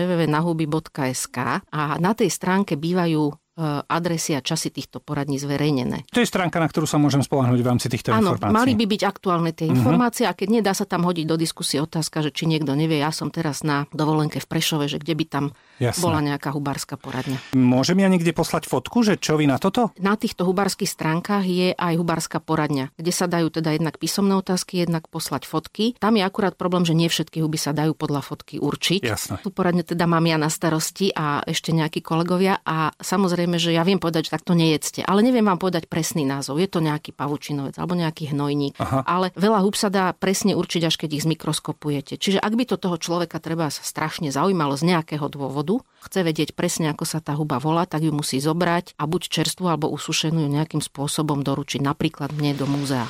www.nahuby.sk 0.74 1.38
a 1.70 1.82
na 2.02 2.12
tej 2.18 2.34
stránke 2.34 2.74
bývajú 2.74 3.30
adresy 3.88 4.34
a 4.34 4.42
časy 4.42 4.74
týchto 4.74 4.98
poradní 4.98 5.38
zverejnené. 5.38 6.10
To 6.10 6.20
je 6.20 6.28
stránka, 6.28 6.58
na 6.58 6.66
ktorú 6.66 6.90
sa 6.90 6.98
môžem 6.98 7.22
spolahnúť 7.22 7.62
v 7.62 7.68
rámci 7.70 7.88
týchto 7.90 8.10
Áno, 8.10 8.34
informácií. 8.34 8.54
mali 8.54 8.74
by 8.74 8.86
byť 8.90 9.02
aktuálne 9.06 9.52
tie 9.54 9.70
informácie 9.70 10.26
a 10.26 10.34
keď 10.34 10.48
nie, 10.50 10.62
dá 10.66 10.74
sa 10.74 10.90
tam 10.90 11.06
hodiť 11.06 11.26
do 11.30 11.38
diskusie 11.38 11.78
otázka, 11.78 12.26
že 12.26 12.34
či 12.34 12.50
niekto 12.50 12.74
nevie, 12.74 12.98
ja 12.98 13.14
som 13.14 13.30
teraz 13.30 13.62
na 13.62 13.86
dovolenke 13.94 14.42
v 14.42 14.48
Prešove, 14.50 14.90
že 14.90 14.98
kde 14.98 15.14
by 15.14 15.26
tam 15.30 15.46
Jasné. 15.78 16.02
bola 16.02 16.20
nejaká 16.26 16.50
hubárska 16.50 16.98
poradňa. 16.98 17.54
Môžem 17.54 18.02
ja 18.02 18.10
niekde 18.10 18.34
poslať 18.34 18.66
fotku, 18.66 19.06
že 19.06 19.20
čo 19.20 19.38
vy 19.38 19.46
na 19.46 19.62
toto? 19.62 19.94
Na 20.00 20.18
týchto 20.18 20.48
hubárskych 20.50 20.90
stránkach 20.90 21.46
je 21.46 21.78
aj 21.78 21.94
hubárska 22.00 22.42
poradňa, 22.42 22.96
kde 22.96 23.12
sa 23.14 23.30
dajú 23.30 23.54
teda 23.54 23.76
jednak 23.76 24.00
písomné 24.00 24.34
otázky, 24.34 24.82
jednak 24.82 25.06
poslať 25.12 25.46
fotky. 25.46 25.94
Tam 26.00 26.16
je 26.18 26.24
akurát 26.24 26.56
problém, 26.56 26.88
že 26.88 26.96
nie 26.96 27.12
všetky 27.12 27.44
huby 27.44 27.60
sa 27.60 27.76
dajú 27.76 27.94
podľa 27.94 28.24
fotky 28.26 28.58
určiť. 28.58 29.02
Jasné. 29.04 29.36
Tu 29.44 29.52
poradne 29.52 29.84
teda 29.84 30.08
mám 30.08 30.24
ja 30.24 30.40
na 30.40 30.48
starosti 30.48 31.12
a 31.12 31.44
ešte 31.44 31.76
nejakí 31.76 32.00
kolegovia 32.00 32.64
a 32.64 32.96
samozrejme, 32.96 33.43
že 33.60 33.76
ja 33.76 33.84
viem 33.84 34.00
povedať, 34.00 34.30
že 34.30 34.36
takto 34.36 34.56
nejedzte, 34.56 35.04
ale 35.04 35.22
neviem 35.22 35.44
vám 35.44 35.60
povedať 35.60 35.92
presný 35.92 36.24
názov. 36.24 36.60
Je 36.60 36.70
to 36.70 36.80
nejaký 36.80 37.12
pavučinovec 37.12 37.76
alebo 37.78 37.94
nejaký 37.98 38.32
hnojník, 38.32 38.80
Aha. 38.80 39.04
ale 39.04 39.36
veľa 39.36 39.60
hub 39.64 39.76
sa 39.76 39.92
dá 39.92 40.12
presne 40.16 40.56
určiť, 40.56 40.82
až 40.88 40.96
keď 40.96 41.10
ich 41.20 41.26
zmikroskopujete. 41.28 42.16
Čiže 42.18 42.40
ak 42.40 42.54
by 42.56 42.64
to 42.70 42.76
toho 42.80 42.98
človeka 42.98 43.38
treba 43.44 43.68
strašne 43.70 44.32
zaujímalo 44.32 44.80
z 44.80 44.96
nejakého 44.96 45.28
dôvodu, 45.28 45.84
chce 46.04 46.20
vedieť 46.24 46.50
presne, 46.56 46.92
ako 46.92 47.04
sa 47.04 47.20
tá 47.20 47.36
huba 47.36 47.60
volá, 47.60 47.84
tak 47.84 48.04
ju 48.04 48.12
musí 48.16 48.40
zobrať 48.40 48.96
a 49.00 49.04
buď 49.08 49.22
čerstvú 49.28 49.68
alebo 49.68 49.92
usušenú 49.92 50.44
ju 50.44 50.50
nejakým 50.50 50.80
spôsobom 50.84 51.42
doručiť 51.42 51.84
napríklad 51.84 52.32
mne 52.36 52.56
do 52.56 52.66
múzea. 52.68 53.08